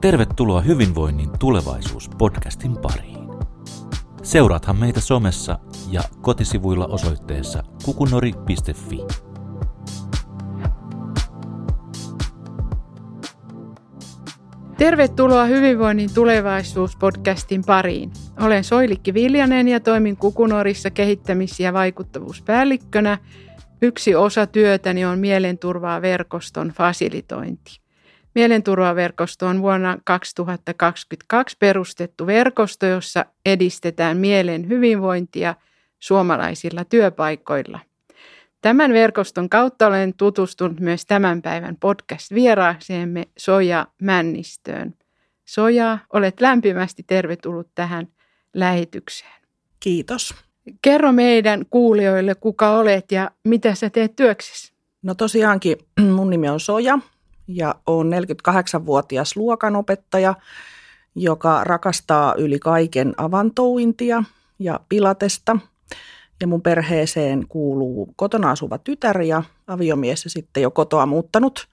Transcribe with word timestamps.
Tervetuloa 0.00 0.60
Hyvinvoinnin 0.60 1.30
tulevaisuus-podcastin 1.38 2.80
pariin. 2.82 3.28
Seuraathan 4.22 4.76
meitä 4.76 5.00
somessa 5.00 5.58
ja 5.90 6.00
kotisivuilla 6.20 6.86
osoitteessa 6.86 7.62
kukunori.fi. 7.84 8.98
Tervetuloa 14.78 15.44
Hyvinvoinnin 15.44 16.10
tulevaisuus-podcastin 16.14 17.62
pariin. 17.66 18.12
Olen 18.40 18.64
Soilikki 18.64 19.14
Viljanen 19.14 19.68
ja 19.68 19.80
toimin 19.80 20.16
Kukunorissa 20.16 20.90
kehittämis- 20.90 21.60
ja 21.60 21.72
vaikuttavuuspäällikkönä. 21.72 23.18
Yksi 23.82 24.14
osa 24.14 24.46
työtäni 24.46 25.04
on 25.04 25.18
mielenturvaa 25.18 26.02
verkoston 26.02 26.68
fasilitointi. 26.68 27.89
Mielenturvaverkosto 28.34 29.46
on 29.46 29.62
vuonna 29.62 29.98
2022 30.04 31.56
perustettu 31.58 32.26
verkosto, 32.26 32.86
jossa 32.86 33.24
edistetään 33.46 34.16
mielen 34.16 34.68
hyvinvointia 34.68 35.54
suomalaisilla 35.98 36.84
työpaikoilla. 36.84 37.80
Tämän 38.60 38.92
verkoston 38.92 39.48
kautta 39.48 39.86
olen 39.86 40.14
tutustunut 40.14 40.80
myös 40.80 41.06
tämän 41.06 41.42
päivän 41.42 41.76
podcast-vieraakseemme 41.76 43.28
Soja 43.38 43.86
Männistöön. 44.02 44.94
Soja, 45.44 45.98
olet 46.12 46.40
lämpimästi 46.40 47.02
tervetullut 47.06 47.68
tähän 47.74 48.08
lähetykseen. 48.54 49.40
Kiitos. 49.80 50.34
Kerro 50.82 51.12
meidän 51.12 51.64
kuulijoille, 51.70 52.34
kuka 52.34 52.70
olet 52.70 53.12
ja 53.12 53.30
mitä 53.44 53.74
sä 53.74 53.90
teet 53.90 54.16
työksessä. 54.16 54.74
No 55.02 55.14
tosiaankin 55.14 55.76
mun 56.16 56.30
nimi 56.30 56.48
on 56.48 56.60
Soja 56.60 56.98
ja 57.54 57.74
olen 57.86 58.22
48-vuotias 58.22 59.36
luokanopettaja, 59.36 60.34
joka 61.14 61.64
rakastaa 61.64 62.34
yli 62.34 62.58
kaiken 62.58 63.14
avantouintia 63.16 64.24
ja 64.58 64.80
pilatesta. 64.88 65.56
Ja 66.40 66.46
mun 66.46 66.62
perheeseen 66.62 67.48
kuuluu 67.48 68.12
kotona 68.16 68.50
asuva 68.50 68.78
tytär 68.78 69.22
ja 69.22 69.42
aviomies 69.66 70.24
ja 70.24 70.30
sitten 70.30 70.62
jo 70.62 70.70
kotoa 70.70 71.06
muuttanut 71.06 71.68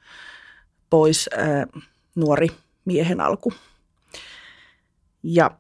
pois 0.89 1.30
ää, 1.38 1.67
nuori 2.16 2.47
miehen 2.86 3.22
alku. 3.22 3.53
Ja 5.23 5.52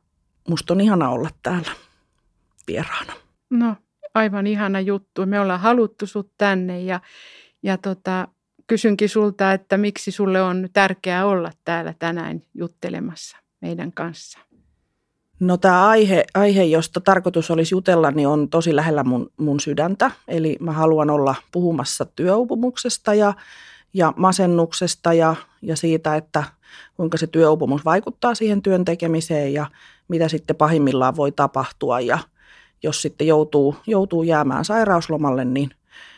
musta 0.49 0.73
on 0.73 0.81
ihana 0.81 1.09
olla 1.09 1.29
täällä 1.43 1.71
vieraana. 2.67 3.13
No, 3.49 3.75
aivan 4.13 4.47
ihana 4.47 4.79
juttu. 4.79 5.25
Me 5.25 5.39
ollaan 5.39 5.59
haluttu 5.59 6.07
sut 6.07 6.31
tänne 6.37 6.81
ja, 6.81 7.01
ja 7.63 7.77
tota, 7.77 8.27
kysynkin 8.67 9.09
sulta, 9.09 9.53
että 9.53 9.77
miksi 9.77 10.11
sulle 10.11 10.41
on 10.41 10.69
tärkeää 10.73 11.25
olla 11.25 11.51
täällä 11.65 11.93
tänään 11.99 12.41
juttelemassa 12.53 13.37
meidän 13.61 13.91
kanssa? 13.91 14.39
No 15.39 15.57
tämä 15.57 15.87
aihe, 15.87 16.25
aihe, 16.33 16.63
josta 16.63 17.01
tarkoitus 17.01 17.51
olisi 17.51 17.75
jutella, 17.75 18.11
niin 18.11 18.27
on 18.27 18.49
tosi 18.49 18.75
lähellä 18.75 19.03
mun, 19.03 19.31
mun 19.37 19.59
sydäntä. 19.59 20.11
Eli 20.27 20.57
mä 20.59 20.71
haluan 20.71 21.09
olla 21.09 21.35
puhumassa 21.51 22.05
työupumuksesta 22.05 23.13
ja, 23.13 23.33
ja 23.93 24.13
masennuksesta 24.15 25.13
ja, 25.13 25.35
ja 25.61 25.75
siitä, 25.75 26.15
että 26.15 26.43
kuinka 26.95 27.17
se 27.17 27.27
työupumus 27.27 27.85
vaikuttaa 27.85 28.35
siihen 28.35 28.61
työn 28.61 28.85
tekemiseen 28.85 29.53
ja 29.53 29.65
mitä 30.07 30.27
sitten 30.27 30.55
pahimmillaan 30.55 31.15
voi 31.15 31.31
tapahtua. 31.31 31.99
Ja 31.99 32.19
jos 32.83 33.01
sitten 33.01 33.27
joutuu, 33.27 33.75
joutuu 33.87 34.23
jäämään 34.23 34.65
sairauslomalle, 34.65 35.45
niin, 35.45 35.69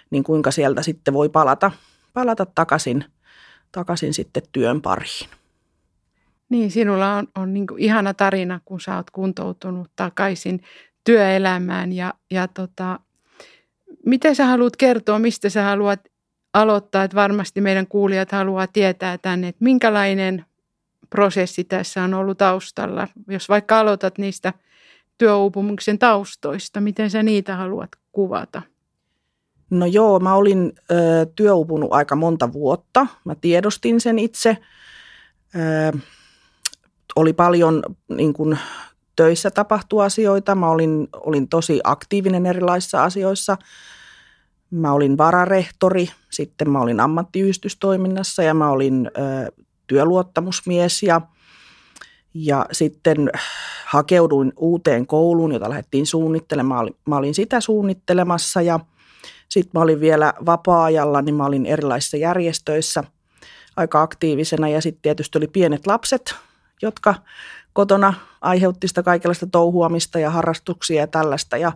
niin 0.09 0.23
kuinka 0.23 0.52
sieltä 0.52 0.81
sitten 0.81 1.13
voi 1.13 1.30
palata 1.30 1.72
palata 2.13 2.45
takaisin, 2.45 3.05
takaisin 3.71 4.13
sitten 4.13 4.43
työn 4.52 4.81
pariin. 4.81 5.29
Niin, 6.49 6.71
sinulla 6.71 7.16
on, 7.16 7.27
on 7.35 7.53
niin 7.53 7.67
ihana 7.77 8.13
tarina, 8.13 8.59
kun 8.66 8.81
sä 8.81 8.95
oot 8.95 9.09
kuntoutunut 9.09 9.91
takaisin 9.95 10.63
työelämään 11.03 11.91
ja, 11.91 12.13
ja 12.31 12.47
tota, 12.47 13.00
miten 14.06 14.35
sä 14.35 14.45
haluat 14.45 14.75
kertoa, 14.75 15.19
mistä 15.19 15.50
sä 15.50 15.63
haluat 15.63 16.00
aloittaa, 16.53 17.03
että 17.03 17.16
varmasti 17.16 17.61
meidän 17.61 17.88
kuulijat 17.88 18.31
haluaa 18.31 18.67
tietää 18.67 19.17
tänne, 19.17 19.47
että 19.47 19.63
minkälainen 19.63 20.45
prosessi 21.09 21.63
tässä 21.63 22.03
on 22.03 22.13
ollut 22.13 22.38
taustalla. 22.38 23.07
Jos 23.28 23.50
vaikka 23.50 23.79
aloitat 23.79 24.17
niistä 24.17 24.53
työuupumuksen 25.17 26.00
taustoista, 26.00 26.81
miten 26.81 27.09
sä 27.09 27.23
niitä 27.23 27.55
haluat 27.55 27.89
kuvata? 28.11 28.61
No 29.69 29.85
joo, 29.85 30.19
mä 30.19 30.35
olin 30.35 30.74
ö, 30.91 31.25
työupunut 31.35 31.94
aika 31.94 32.16
monta 32.16 32.53
vuotta. 32.53 33.07
Mä 33.25 33.35
tiedostin 33.35 34.02
sen 34.02 34.19
itse. 34.19 34.57
Ö, 35.56 35.97
oli 37.16 37.34
paljon 37.34 37.84
niin 38.09 38.34
kun, 38.34 38.58
töissä 39.16 39.52
tapahtua 39.52 40.03
asioita. 40.03 40.56
Mä 40.56 40.69
olin, 40.69 41.08
olin 41.13 41.47
tosi 41.47 41.81
aktiivinen 41.84 42.46
erilaisissa 42.46 43.03
asioissa. 43.03 43.58
Mä 44.72 44.91
olin 44.91 45.18
vararehtori, 45.18 46.09
sitten 46.29 46.69
mä 46.69 46.81
olin 46.81 47.00
ammattiyhdistystoiminnassa 47.00 48.44
ja 48.44 48.53
mä 48.53 48.69
olin 48.69 49.12
ö, 49.18 49.52
työluottamusmies 49.88 51.03
ja, 51.03 51.22
ja 52.34 52.66
sitten 52.72 53.29
hakeuduin 53.85 54.53
uuteen 54.58 55.08
kouluun, 55.08 55.52
jota 55.52 55.69
lähdettiin 55.69 56.06
suunnittelemaan. 56.06 56.90
Mä 57.08 57.18
olin 57.18 57.34
sitä 57.35 57.62
suunnittelemassa 57.62 58.62
ja– 58.62 58.79
sitten 59.49 59.71
mä 59.73 59.81
olin 59.81 59.99
vielä 59.99 60.33
vapaa-ajalla, 60.45 61.21
niin 61.21 61.35
mä 61.35 61.45
olin 61.45 61.65
erilaisissa 61.65 62.17
järjestöissä 62.17 63.03
aika 63.75 64.01
aktiivisena 64.01 64.69
ja 64.69 64.81
sitten 64.81 65.01
tietysti 65.01 65.37
oli 65.37 65.47
pienet 65.47 65.87
lapset, 65.87 66.35
jotka 66.81 67.15
kotona 67.73 68.13
aiheutti 68.41 68.87
sitä 68.87 69.03
kaikenlaista 69.03 69.47
touhuamista 69.47 70.19
ja 70.19 70.29
harrastuksia 70.29 71.01
ja 71.01 71.07
tällaista. 71.07 71.57
Ja, 71.57 71.71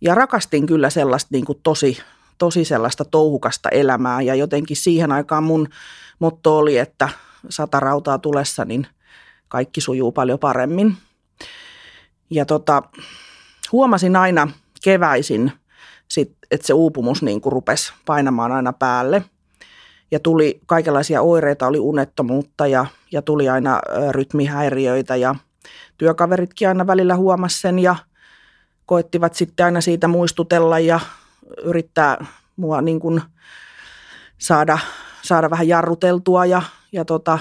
ja 0.00 0.14
rakastin 0.14 0.66
kyllä 0.66 0.90
sellaista 0.90 1.28
niin 1.32 1.44
kuin 1.44 1.60
tosi, 1.62 1.98
tosi 2.38 2.64
sellaista 2.64 3.04
touhukasta 3.04 3.68
elämää 3.68 4.22
ja 4.22 4.34
jotenkin 4.34 4.76
siihen 4.76 5.12
aikaan 5.12 5.44
mun 5.44 5.68
motto 6.18 6.58
oli, 6.58 6.78
että 6.78 7.08
sata 7.48 7.80
rautaa 7.80 8.18
tulessa, 8.18 8.64
niin 8.64 8.86
kaikki 9.48 9.80
sujuu 9.80 10.12
paljon 10.12 10.38
paremmin. 10.38 10.96
Ja 12.30 12.44
tota, 12.46 12.82
huomasin 13.72 14.16
aina 14.16 14.48
keväisin– 14.82 15.52
sit, 16.14 16.32
että 16.50 16.66
se 16.66 16.72
uupumus 16.72 17.22
niin 17.22 17.40
kuin 17.40 17.52
rupesi 17.52 17.92
painamaan 18.06 18.52
aina 18.52 18.72
päälle. 18.72 19.24
Ja 20.10 20.20
tuli 20.20 20.60
kaikenlaisia 20.66 21.22
oireita, 21.22 21.66
oli 21.66 21.78
unettomuutta 21.78 22.66
ja, 22.66 22.86
ja 23.12 23.22
tuli 23.22 23.48
aina 23.48 23.80
rytmihäiriöitä 24.10 25.16
ja 25.16 25.34
työkaveritkin 25.98 26.68
aina 26.68 26.86
välillä 26.86 27.16
huomasi 27.16 27.60
sen 27.60 27.78
ja 27.78 27.96
koettivat 28.86 29.34
sitten 29.34 29.66
aina 29.66 29.80
siitä 29.80 30.08
muistutella 30.08 30.78
ja 30.78 31.00
yrittää 31.62 32.26
mua 32.56 32.80
niin 32.80 33.00
kuin 33.00 33.22
saada, 34.38 34.78
saada 35.22 35.50
vähän 35.50 35.68
jarruteltua 35.68 36.46
ja, 36.46 36.62
ja 36.92 37.04
tota, 37.04 37.38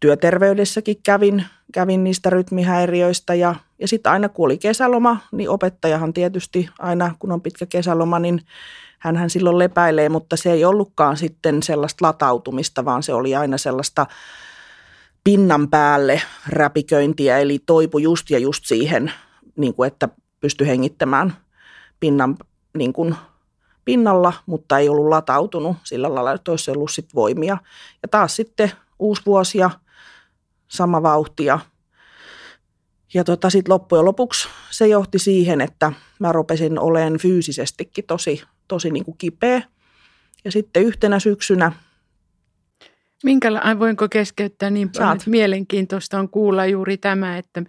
työterveydessäkin 0.00 0.96
kävin, 1.02 1.44
kävin 1.72 2.04
niistä 2.04 2.30
rytmihäiriöistä 2.30 3.34
ja, 3.34 3.54
ja 3.82 3.88
sitten 3.88 4.12
aina 4.12 4.28
kun 4.28 4.44
oli 4.44 4.58
kesäloma, 4.58 5.16
niin 5.32 5.50
opettajahan 5.50 6.12
tietysti 6.12 6.68
aina 6.78 7.14
kun 7.18 7.32
on 7.32 7.40
pitkä 7.40 7.66
kesäloma, 7.66 8.18
niin 8.18 8.40
hän 8.98 9.30
silloin 9.30 9.58
lepäilee, 9.58 10.08
mutta 10.08 10.36
se 10.36 10.52
ei 10.52 10.64
ollutkaan 10.64 11.16
sitten 11.16 11.62
sellaista 11.62 12.06
latautumista, 12.06 12.84
vaan 12.84 13.02
se 13.02 13.14
oli 13.14 13.34
aina 13.34 13.58
sellaista 13.58 14.06
pinnan 15.24 15.68
päälle 15.68 16.22
räpiköintiä, 16.48 17.38
eli 17.38 17.58
toipu 17.66 17.98
just 17.98 18.30
ja 18.30 18.38
just 18.38 18.64
siihen, 18.66 19.12
niin 19.56 19.74
kuin 19.74 19.86
että 19.86 20.08
pystyi 20.40 20.66
hengittämään 20.66 21.36
pinnan 22.00 22.36
niin 22.78 22.92
kuin 22.92 23.16
pinnalla, 23.84 24.32
mutta 24.46 24.78
ei 24.78 24.88
ollut 24.88 25.08
latautunut 25.08 25.76
sillä 25.84 26.14
lailla, 26.14 26.32
että 26.32 26.50
olisi 26.50 26.70
ollut 26.70 26.90
sit 26.90 27.14
voimia. 27.14 27.56
Ja 28.02 28.08
taas 28.08 28.36
sitten 28.36 28.72
uusi 28.98 29.22
vuosi 29.26 29.58
ja 29.58 29.70
sama 30.68 31.02
vauhti 31.02 31.44
ja, 31.44 31.58
ja 33.14 33.24
tota, 33.24 33.50
sitten 33.50 33.72
loppujen 33.72 34.04
lopuksi 34.04 34.48
se 34.70 34.86
johti 34.86 35.18
siihen, 35.18 35.60
että 35.60 35.92
mä 36.18 36.32
rupesin 36.32 36.78
olemaan 36.78 37.18
fyysisestikin 37.18 38.04
tosi, 38.06 38.42
tosi 38.68 38.90
niin 38.90 39.04
kuin 39.04 39.18
kipeä. 39.18 39.62
Ja 40.44 40.52
sitten 40.52 40.82
yhtenä 40.82 41.18
syksynä 41.18 41.72
Minkäla- 43.24 43.78
voinko 43.78 44.08
keskeyttää 44.08 44.70
niin 44.70 44.90
paljon, 44.90 45.18
mielenkiintoista 45.26 46.18
on 46.18 46.28
kuulla 46.28 46.66
juuri 46.66 46.96
tämä, 46.96 47.38
että, 47.38 47.62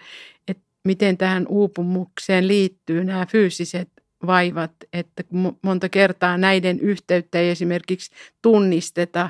että 0.47 0.63
miten 0.83 1.17
tähän 1.17 1.47
uupumukseen 1.47 2.47
liittyy 2.47 3.03
nämä 3.03 3.25
fyysiset 3.25 3.89
vaivat, 4.25 4.71
että 4.93 5.23
monta 5.61 5.89
kertaa 5.89 6.37
näiden 6.37 6.79
yhteyttä 6.79 7.39
ei 7.39 7.49
esimerkiksi 7.49 8.11
tunnisteta 8.41 9.29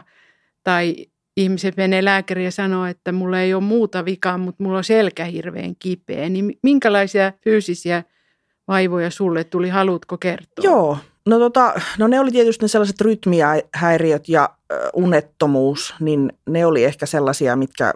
tai 0.63 0.95
ihmiset 1.37 1.77
menee 1.77 2.05
lääkäriin 2.05 2.45
ja 2.45 2.51
sanoo, 2.51 2.85
että 2.85 3.11
mulla 3.11 3.39
ei 3.39 3.53
ole 3.53 3.63
muuta 3.63 4.05
vikaa, 4.05 4.37
mutta 4.37 4.63
mulla 4.63 4.77
on 4.77 4.83
selkä 4.83 5.25
hirveän 5.25 5.75
kipeä. 5.79 6.29
Niin 6.29 6.59
minkälaisia 6.63 7.33
fyysisiä 7.43 8.03
vaivoja 8.67 9.09
sulle 9.09 9.43
tuli, 9.43 9.69
haluatko 9.69 10.17
kertoa? 10.17 10.63
Joo, 10.63 10.97
No, 11.25 11.39
tota, 11.39 11.73
no 11.97 12.07
ne 12.07 12.19
oli 12.19 12.31
tietysti 12.31 12.63
ne 12.63 12.67
sellaiset 12.67 13.01
rytmiähäiriöt 13.01 14.29
ja 14.29 14.49
unettomuus, 14.93 15.95
niin 15.99 16.33
ne 16.49 16.65
oli 16.65 16.83
ehkä 16.83 17.05
sellaisia, 17.05 17.55
mitkä 17.55 17.93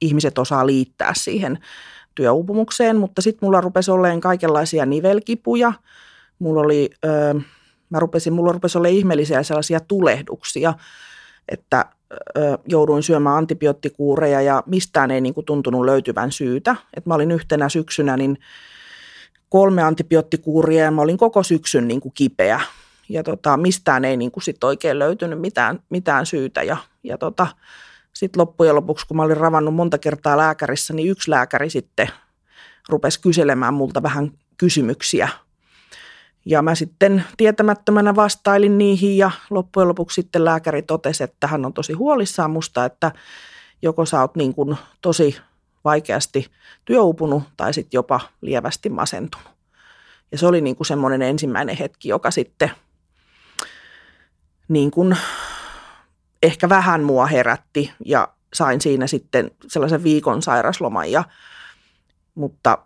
ihmiset 0.00 0.38
osaa 0.38 0.66
liittää 0.66 1.12
siihen 1.14 1.58
työuupumukseen, 2.14 2.96
mutta 2.96 3.22
sitten 3.22 3.46
mulla 3.46 3.60
rupesi 3.60 3.90
olemaan 3.90 4.20
kaikenlaisia 4.20 4.86
nivelkipuja. 4.86 5.72
Mulla 6.38 6.60
oli, 6.60 6.90
ö, 7.04 7.34
mä 7.90 7.98
rupesin, 7.98 8.32
mulla 8.32 8.52
rupesi 8.52 8.78
olemaan 8.78 8.98
ihmeellisiä 8.98 9.42
sellaisia 9.42 9.80
tulehduksia, 9.80 10.74
että 11.48 11.84
ö, 12.36 12.58
jouduin 12.68 13.02
syömään 13.02 13.36
antibioottikuureja 13.36 14.40
ja 14.40 14.62
mistään 14.66 15.10
ei 15.10 15.20
niin 15.20 15.34
kuin 15.34 15.44
tuntunut 15.44 15.84
löytyvän 15.84 16.32
syytä. 16.32 16.76
Et 16.96 17.06
mä 17.06 17.14
olin 17.14 17.30
yhtenä 17.30 17.68
syksynä 17.68 18.16
niin 18.16 18.38
kolme 19.48 19.82
antibioottikuuria 19.82 20.84
ja 20.84 20.90
mä 20.90 21.02
olin 21.02 21.18
koko 21.18 21.42
syksyn 21.42 21.88
niin 21.88 22.00
kuin 22.00 22.12
kipeä. 22.14 22.60
Ja 23.08 23.22
tota, 23.22 23.56
mistään 23.56 24.04
ei 24.04 24.16
niin 24.16 24.30
kuin 24.30 24.44
sit 24.44 24.64
oikein 24.64 24.98
löytynyt 24.98 25.40
mitään, 25.40 25.82
mitään 25.90 26.26
syytä. 26.26 26.62
Ja, 26.62 26.76
ja 27.04 27.18
tota, 27.18 27.46
sitten 28.12 28.40
loppujen 28.40 28.74
lopuksi, 28.74 29.06
kun 29.06 29.16
mä 29.16 29.22
olin 29.22 29.36
ravannut 29.36 29.74
monta 29.74 29.98
kertaa 29.98 30.36
lääkärissä, 30.36 30.94
niin 30.94 31.10
yksi 31.10 31.30
lääkäri 31.30 31.70
sitten 31.70 32.08
rupesi 32.88 33.20
kyselemään 33.20 33.74
multa 33.74 34.02
vähän 34.02 34.30
kysymyksiä. 34.56 35.28
Ja 36.48 36.62
mä 36.62 36.74
sitten 36.74 37.24
tietämättömänä 37.36 38.16
vastailin 38.16 38.78
niihin 38.78 39.16
ja 39.18 39.30
loppujen 39.50 39.88
lopuksi 39.88 40.14
sitten 40.14 40.44
lääkäri 40.44 40.82
totesi, 40.82 41.24
että 41.24 41.46
hän 41.46 41.66
on 41.66 41.72
tosi 41.72 41.92
huolissaan 41.92 42.50
musta, 42.50 42.84
että 42.84 43.12
joko 43.82 44.06
sä 44.06 44.20
oot 44.20 44.36
niin 44.36 44.54
kuin 44.54 44.76
tosi 45.02 45.36
vaikeasti 45.84 46.50
työupunut 46.84 47.42
tai 47.56 47.74
sitten 47.74 47.98
jopa 47.98 48.20
lievästi 48.40 48.88
masentunut. 48.88 49.48
Ja 50.32 50.38
se 50.38 50.46
oli 50.46 50.60
niin 50.60 50.76
kuin 50.76 50.86
semmoinen 50.86 51.22
ensimmäinen 51.22 51.76
hetki, 51.76 52.08
joka 52.08 52.30
sitten 52.30 52.70
niin 54.68 54.90
kuin 54.90 55.16
ehkä 56.42 56.68
vähän 56.68 57.02
mua 57.02 57.26
herätti 57.26 57.92
ja 58.04 58.28
sain 58.54 58.80
siinä 58.80 59.06
sitten 59.06 59.50
sellaisen 59.66 60.04
viikon 60.04 60.42
sairasloman. 60.42 61.10
Ja, 61.10 61.24
mutta 62.34 62.78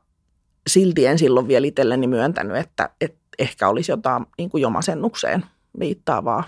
silti 0.66 1.06
en 1.06 1.18
silloin 1.18 1.48
vielä 1.48 1.66
itselleni 1.66 2.06
myöntänyt, 2.06 2.56
että, 2.56 2.90
että 3.00 3.21
ehkä 3.38 3.68
olisi 3.68 3.92
jotain 3.92 4.26
niin 4.38 4.50
kuin 4.50 4.62
jo 4.62 4.70
masennukseen 4.70 5.44
viittaavaa. 5.78 6.44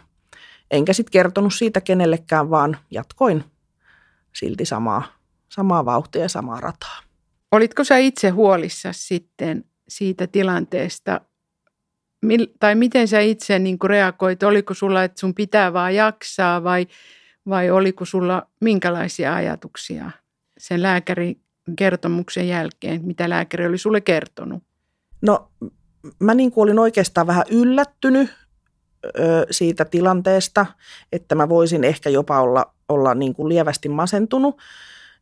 Enkä 0.70 0.92
sitten 0.92 1.12
kertonut 1.12 1.54
siitä 1.54 1.80
kenellekään, 1.80 2.50
vaan 2.50 2.76
jatkoin 2.90 3.44
silti 4.32 4.64
samaa, 4.64 5.02
samaa 5.48 5.84
vauhtia 5.84 6.22
ja 6.22 6.28
samaa 6.28 6.60
rataa. 6.60 6.98
Olitko 7.52 7.84
sä 7.84 7.96
itse 7.96 8.28
huolissa 8.28 8.88
sitten 8.92 9.64
siitä 9.88 10.26
tilanteesta, 10.26 11.20
tai 12.60 12.74
miten 12.74 13.08
sä 13.08 13.20
itse 13.20 13.58
niin 13.58 13.78
kuin 13.78 13.90
reagoit? 13.90 14.42
Oliko 14.42 14.74
sulla, 14.74 15.04
että 15.04 15.20
sun 15.20 15.34
pitää 15.34 15.72
vaan 15.72 15.94
jaksaa 15.94 16.64
vai, 16.64 16.86
vai 17.48 17.70
oliko 17.70 18.04
sulla 18.04 18.46
minkälaisia 18.60 19.34
ajatuksia 19.34 20.10
sen 20.58 20.82
lääkärin 20.82 21.40
kertomuksen 21.76 22.48
jälkeen, 22.48 23.04
mitä 23.04 23.30
lääkäri 23.30 23.66
oli 23.66 23.78
sulle 23.78 24.00
kertonut? 24.00 24.62
No 25.22 25.50
mä 26.18 26.34
niin 26.34 26.50
kuin 26.50 26.62
olin 26.62 26.78
oikeastaan 26.78 27.26
vähän 27.26 27.44
yllättynyt 27.50 28.30
ö, 29.04 29.46
siitä 29.50 29.84
tilanteesta, 29.84 30.66
että 31.12 31.34
mä 31.34 31.48
voisin 31.48 31.84
ehkä 31.84 32.10
jopa 32.10 32.40
olla, 32.40 32.72
olla 32.88 33.14
niin 33.14 33.34
kuin 33.34 33.48
lievästi 33.48 33.88
masentunut. 33.88 34.58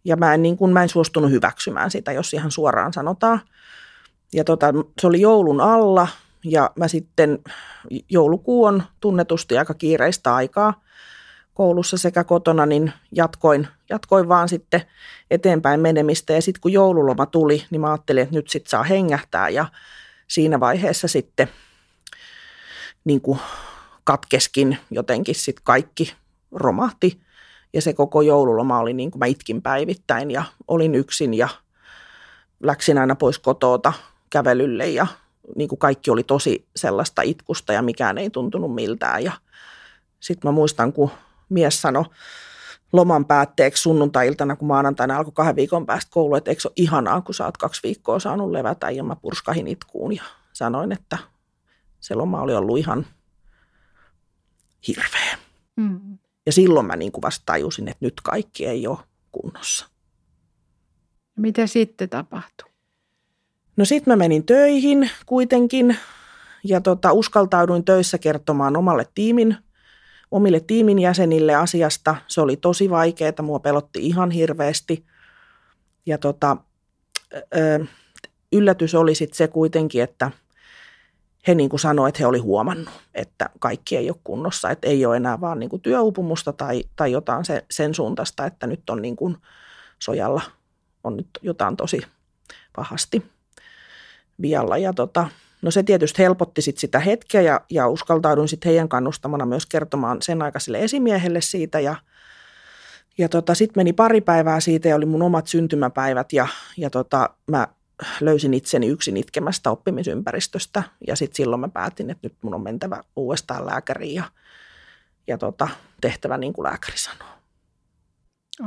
Ja 0.04 0.16
mä 0.16 0.34
en, 0.34 0.42
niin 0.42 0.56
kuin, 0.56 0.72
mä 0.72 0.82
en 0.82 0.88
suostunut 0.88 1.30
hyväksymään 1.30 1.90
sitä, 1.90 2.12
jos 2.12 2.34
ihan 2.34 2.50
suoraan 2.50 2.92
sanotaan. 2.92 3.40
Ja 4.32 4.44
tota, 4.44 4.66
se 5.00 5.06
oli 5.06 5.20
joulun 5.20 5.60
alla 5.60 6.08
ja 6.44 6.70
mä 6.76 6.88
sitten, 6.88 7.38
joulukuu 8.10 8.64
on 8.64 8.82
tunnetusti 9.00 9.58
aika 9.58 9.74
kiireistä 9.74 10.34
aikaa 10.34 10.82
koulussa 11.54 11.96
sekä 11.96 12.24
kotona, 12.24 12.66
niin 12.66 12.92
jatkoin, 13.12 13.68
jatkoin 13.90 14.28
vaan 14.28 14.48
sitten 14.48 14.82
eteenpäin 15.30 15.80
menemistä. 15.80 16.32
Ja 16.32 16.42
sitten 16.42 16.60
kun 16.60 16.72
joululoma 16.72 17.26
tuli, 17.26 17.64
niin 17.70 17.80
mä 17.80 17.90
ajattelin, 17.90 18.22
että 18.22 18.34
nyt 18.34 18.48
sitten 18.48 18.70
saa 18.70 18.82
hengähtää 18.82 19.48
ja 19.48 19.66
siinä 20.32 20.60
vaiheessa 20.60 21.08
sitten 21.08 21.48
niin 23.04 23.20
kuin 23.20 23.38
katkeskin 24.04 24.78
jotenkin 24.90 25.34
sitten 25.34 25.64
kaikki 25.64 26.14
romahti. 26.52 27.20
Ja 27.72 27.82
se 27.82 27.92
koko 27.92 28.22
joululoma 28.22 28.78
oli 28.78 28.92
niin 28.92 29.10
kuin 29.10 29.18
mä 29.18 29.26
itkin 29.26 29.62
päivittäin 29.62 30.30
ja 30.30 30.44
olin 30.68 30.94
yksin 30.94 31.34
ja 31.34 31.48
läksin 32.62 32.98
aina 32.98 33.14
pois 33.14 33.38
kotoota 33.38 33.92
kävelylle 34.30 34.88
ja 34.88 35.06
niin 35.56 35.68
kuin 35.68 35.78
kaikki 35.78 36.10
oli 36.10 36.22
tosi 36.22 36.66
sellaista 36.76 37.22
itkusta 37.22 37.72
ja 37.72 37.82
mikään 37.82 38.18
ei 38.18 38.30
tuntunut 38.30 38.74
miltään. 38.74 39.24
Ja 39.24 39.32
sitten 40.20 40.48
mä 40.48 40.52
muistan, 40.52 40.92
kun 40.92 41.10
mies 41.48 41.82
sanoi 41.82 42.04
loman 42.92 43.24
päätteeksi 43.24 43.82
sunnuntai-iltana, 43.82 44.56
kun 44.56 44.68
maanantaina 44.68 45.16
alkoi 45.16 45.32
kahden 45.32 45.56
viikon 45.56 45.86
päästä 45.86 46.10
koulu, 46.10 46.34
että 46.34 46.50
eikö 46.50 46.60
se 46.60 46.68
ole 46.68 46.72
ihanaa, 46.76 47.20
kun 47.20 47.34
sä 47.34 47.44
oot 47.44 47.56
kaksi 47.56 47.80
viikkoa 47.82 48.18
saanut 48.18 48.50
levätä 48.50 48.90
ja 48.90 49.04
mä 49.04 49.16
purskahin 49.16 49.66
itkuun 49.66 50.16
ja 50.16 50.22
sanoin, 50.52 50.92
että 50.92 51.18
se 52.00 52.14
loma 52.14 52.42
oli 52.42 52.54
ollut 52.54 52.78
ihan 52.78 53.06
hirveä. 54.88 55.38
Mm. 55.76 56.18
Ja 56.46 56.52
silloin 56.52 56.86
mä 56.86 56.96
niin 56.96 57.12
kuin 57.12 57.22
vasta 57.22 57.42
tajusin, 57.46 57.88
että 57.88 58.04
nyt 58.04 58.20
kaikki 58.22 58.66
ei 58.66 58.86
ole 58.86 58.98
kunnossa. 59.32 59.88
Mitä 61.36 61.66
sitten 61.66 62.08
tapahtui? 62.08 62.70
No 63.76 63.84
sitten 63.84 64.12
mä 64.12 64.16
menin 64.16 64.46
töihin 64.46 65.10
kuitenkin 65.26 65.96
ja 66.64 66.80
tota, 66.80 67.12
uskaltauduin 67.12 67.84
töissä 67.84 68.18
kertomaan 68.18 68.76
omalle 68.76 69.08
tiimin, 69.14 69.56
omille 70.32 70.60
tiimin 70.60 70.98
jäsenille 70.98 71.54
asiasta. 71.54 72.16
Se 72.28 72.40
oli 72.40 72.56
tosi 72.56 72.90
vaikeaa, 72.90 73.42
mua 73.42 73.58
pelotti 73.58 74.06
ihan 74.06 74.30
hirveästi. 74.30 75.06
Ja 76.06 76.18
tota, 76.18 76.56
yllätys 78.52 78.94
oli 78.94 79.14
sitten 79.14 79.36
se 79.36 79.48
kuitenkin, 79.48 80.02
että 80.02 80.30
he 81.48 81.54
niin 81.54 81.70
kuin 81.70 81.80
sanoivat, 81.80 82.08
että 82.08 82.18
he 82.18 82.26
oli 82.26 82.38
huomannut, 82.38 82.94
että 83.14 83.50
kaikki 83.58 83.96
ei 83.96 84.10
ole 84.10 84.18
kunnossa, 84.24 84.70
että 84.70 84.88
ei 84.88 85.06
ole 85.06 85.16
enää 85.16 85.40
vaan 85.40 85.58
niin 85.58 85.70
kuin 85.70 85.82
työupumusta 85.82 86.52
tai, 86.52 86.84
tai 86.96 87.12
jotain 87.12 87.44
se, 87.44 87.64
sen 87.70 87.94
suuntaista, 87.94 88.46
että 88.46 88.66
nyt 88.66 88.90
on 88.90 89.02
niin 89.02 89.16
kuin 89.16 89.36
sojalla 89.98 90.42
on 91.04 91.16
nyt 91.16 91.28
jotain 91.42 91.76
tosi 91.76 92.00
pahasti 92.76 93.26
vialla. 94.42 94.78
Ja 94.78 94.92
tota, 94.92 95.28
no 95.62 95.70
se 95.70 95.82
tietysti 95.82 96.22
helpotti 96.22 96.62
sit 96.62 96.78
sitä 96.78 96.98
hetkeä 96.98 97.40
ja, 97.40 97.60
ja 97.70 97.88
uskaltauduin 97.88 98.48
sitten 98.48 98.70
heidän 98.70 98.88
kannustamana 98.88 99.46
myös 99.46 99.66
kertomaan 99.66 100.22
sen 100.22 100.42
aikaiselle 100.42 100.82
esimiehelle 100.82 101.40
siitä 101.40 101.80
ja 101.80 101.96
ja 103.18 103.28
tota, 103.28 103.54
sitten 103.54 103.80
meni 103.80 103.92
pari 103.92 104.20
päivää 104.20 104.60
siitä 104.60 104.88
ja 104.88 104.96
oli 104.96 105.06
mun 105.06 105.22
omat 105.22 105.46
syntymäpäivät 105.46 106.32
ja, 106.32 106.48
ja 106.76 106.90
tota, 106.90 107.30
mä 107.50 107.68
löysin 108.20 108.54
itseni 108.54 108.86
yksin 108.86 109.16
itkemästä 109.16 109.70
oppimisympäristöstä 109.70 110.82
ja 111.06 111.16
sitten 111.16 111.36
silloin 111.36 111.60
mä 111.60 111.68
päätin, 111.68 112.10
että 112.10 112.28
nyt 112.28 112.34
mun 112.42 112.54
on 112.54 112.62
mentävä 112.62 113.04
uudestaan 113.16 113.66
lääkäriin 113.66 114.14
ja, 114.14 114.24
ja 115.26 115.38
tota, 115.38 115.68
tehtävä 116.00 116.38
niin 116.38 116.52
kuin 116.52 116.64
lääkäri 116.64 116.98
sanoo. 116.98 117.28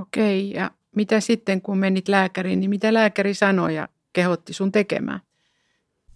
Okei, 0.02 0.52
ja 0.52 0.72
mitä 0.96 1.20
sitten 1.20 1.62
kun 1.62 1.78
menit 1.78 2.08
lääkäriin, 2.08 2.60
niin 2.60 2.70
mitä 2.70 2.94
lääkäri 2.94 3.34
sanoi 3.34 3.76
ja 3.76 3.88
kehotti 4.14 4.54
sun 4.54 4.72
tekemään? 4.72 5.22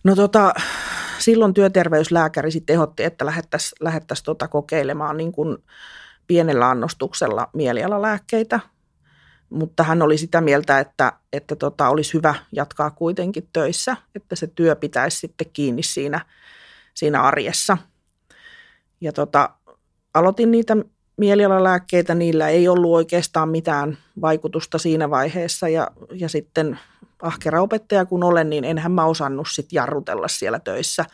No 0.04 0.16
tota, 0.16 0.54
silloin 1.20 1.54
työterveyslääkäri 1.54 2.52
sitten 2.52 2.74
ehdotti, 2.74 3.04
että 3.04 3.26
lähettäisiin 3.26 3.78
lähettäisi 3.80 4.24
tota 4.24 4.48
kokeilemaan 4.48 5.18
niin 5.18 5.32
kuin 5.32 5.58
pienellä 6.28 6.70
annostuksella 6.70 7.50
mielialalääkkeitä, 7.54 8.60
mutta 9.50 9.84
hän 9.84 10.02
oli 10.02 10.18
sitä 10.18 10.42
mieltä, 10.42 10.80
että, 10.80 11.14
että 11.34 11.56
tota, 11.56 11.90
olisi 11.90 12.14
hyvä 12.14 12.36
jatkaa 12.52 12.92
kuitenkin 12.92 13.50
töissä, 13.54 13.98
että 14.16 14.36
se 14.36 14.48
työ 14.48 14.76
pitäisi 14.76 15.18
sitten 15.18 15.48
kiinni 15.54 15.84
siinä, 15.84 16.26
siinä 16.94 17.22
arjessa. 17.22 17.78
Ja 19.02 19.14
tota, 19.14 19.50
aloitin 20.14 20.52
niitä 20.52 20.78
mielialalääkkeitä, 21.18 22.16
niillä 22.16 22.50
ei 22.50 22.68
ollut 22.68 22.96
oikeastaan 22.96 23.50
mitään 23.50 23.98
vaikutusta 24.22 24.78
siinä 24.78 25.10
vaiheessa. 25.10 25.70
Ja, 25.70 25.92
ja 26.14 26.30
sitten 26.30 26.80
ahkera 27.22 27.62
opettaja 27.62 28.06
kun 28.06 28.24
olen, 28.24 28.50
niin 28.50 28.64
enhän 28.64 28.92
mä 28.92 29.06
osannut 29.06 29.48
sit 29.52 29.74
jarrutella 29.74 30.28
siellä 30.28 30.60
töissä, 30.60 31.06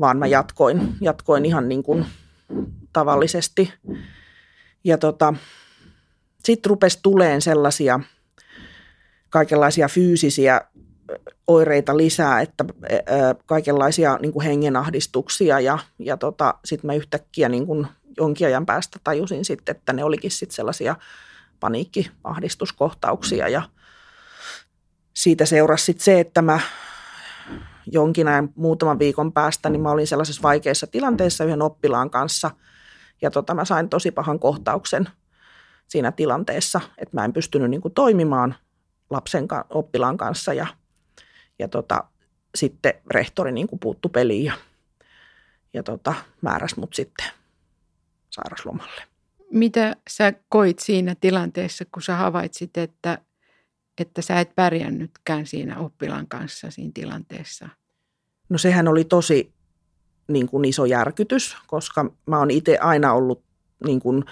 vaan 0.00 0.16
mä 0.16 0.26
jatkoin, 0.26 0.94
jatkoin 1.00 1.44
ihan 1.44 1.68
niin 1.68 1.82
kuin 1.82 2.06
tavallisesti. 2.92 3.72
Ja 4.84 4.98
tota, 4.98 5.34
sitten 6.44 6.70
rupesi 6.70 6.98
tuleen 7.02 7.42
sellaisia 7.42 8.00
kaikenlaisia 9.30 9.88
fyysisiä 9.88 10.60
oireita 11.46 11.96
lisää, 11.96 12.40
että 12.40 12.64
kaikenlaisia 13.46 14.18
niin 14.22 14.32
kuin 14.32 14.46
hengenahdistuksia 14.46 15.60
ja, 15.60 15.78
ja 15.98 16.16
tota, 16.16 16.54
sitten 16.64 16.88
mä 16.88 16.94
yhtäkkiä 16.94 17.48
niin 17.48 17.66
kuin 17.66 17.86
jonkin 18.16 18.46
ajan 18.46 18.66
päästä 18.66 18.98
tajusin 19.04 19.44
sitten, 19.44 19.76
että 19.76 19.92
ne 19.92 20.04
olikin 20.04 20.30
sitten 20.30 20.54
sellaisia 20.54 20.96
paniikkiahdistuskohtauksia 21.60 23.48
ja 23.48 23.62
siitä 25.22 25.46
seurasi 25.46 25.84
sitten 25.84 26.04
se, 26.04 26.20
että 26.20 26.42
mä 26.42 26.60
jonkin 27.86 28.28
ajan 28.28 28.50
muutaman 28.56 28.98
viikon 28.98 29.32
päästä, 29.32 29.70
niin 29.70 29.80
mä 29.80 29.90
olin 29.90 30.06
sellaisessa 30.06 30.42
vaikeassa 30.42 30.86
tilanteessa 30.86 31.44
yhden 31.44 31.62
oppilaan 31.62 32.10
kanssa. 32.10 32.50
Ja 33.22 33.30
tota, 33.30 33.54
mä 33.54 33.64
sain 33.64 33.88
tosi 33.88 34.10
pahan 34.10 34.38
kohtauksen 34.38 35.08
siinä 35.88 36.12
tilanteessa, 36.12 36.80
että 36.98 37.16
mä 37.16 37.24
en 37.24 37.32
pystynyt 37.32 37.70
niin 37.70 37.80
kuin 37.80 37.94
toimimaan 37.94 38.54
lapsen 39.10 39.48
oppilaan 39.70 40.16
kanssa 40.16 40.54
ja, 40.54 40.66
ja 41.58 41.68
tota, 41.68 42.04
sitten 42.54 42.94
rehtori 43.10 43.52
niin 43.52 43.66
kuin 43.66 43.80
puuttu 43.80 44.08
peliin 44.08 44.44
ja, 44.44 44.52
ja 45.74 45.82
tota, 45.82 46.14
määräsi 46.40 46.80
mut 46.80 46.94
sitten 46.94 47.26
sairaslomalle. 48.30 49.02
Mitä 49.50 49.96
sä 50.08 50.32
koit 50.48 50.78
siinä 50.78 51.14
tilanteessa, 51.20 51.84
kun 51.84 52.02
sä 52.02 52.16
havaitsit, 52.16 52.76
että, 52.76 53.18
että 53.98 54.22
sä 54.22 54.40
et 54.40 54.54
pärjännytkään 54.54 55.46
siinä 55.46 55.78
oppilaan 55.78 56.26
kanssa 56.26 56.70
siinä 56.70 56.90
tilanteessa? 56.94 57.68
No 58.48 58.58
sehän 58.58 58.88
oli 58.88 59.04
tosi 59.04 59.52
niin 60.28 60.48
kuin 60.48 60.64
iso 60.64 60.84
järkytys, 60.84 61.56
koska 61.66 62.10
mä 62.26 62.38
oon 62.38 62.50
itse 62.50 62.78
aina 62.78 63.12
ollut 63.12 63.42
niin 63.86 64.00
kuin, 64.00 64.24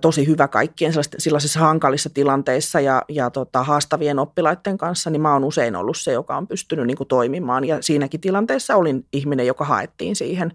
tosi 0.00 0.26
hyvä 0.26 0.48
kaikkien 0.48 0.92
sellaisissa 1.18 1.60
hankalissa 1.60 2.10
tilanteissa 2.10 2.80
ja, 2.80 3.02
ja 3.08 3.30
tota, 3.30 3.62
haastavien 3.62 4.18
oppilaiden 4.18 4.78
kanssa, 4.78 5.10
niin 5.10 5.22
mä 5.22 5.32
oon 5.32 5.44
usein 5.44 5.76
ollut 5.76 5.96
se, 5.96 6.12
joka 6.12 6.36
on 6.36 6.46
pystynyt 6.46 6.86
niin 6.86 6.96
kuin, 6.96 7.08
toimimaan. 7.08 7.64
Ja 7.64 7.82
siinäkin 7.82 8.20
tilanteessa 8.20 8.76
olin 8.76 9.06
ihminen, 9.12 9.46
joka 9.46 9.64
haettiin 9.64 10.16
siihen 10.16 10.52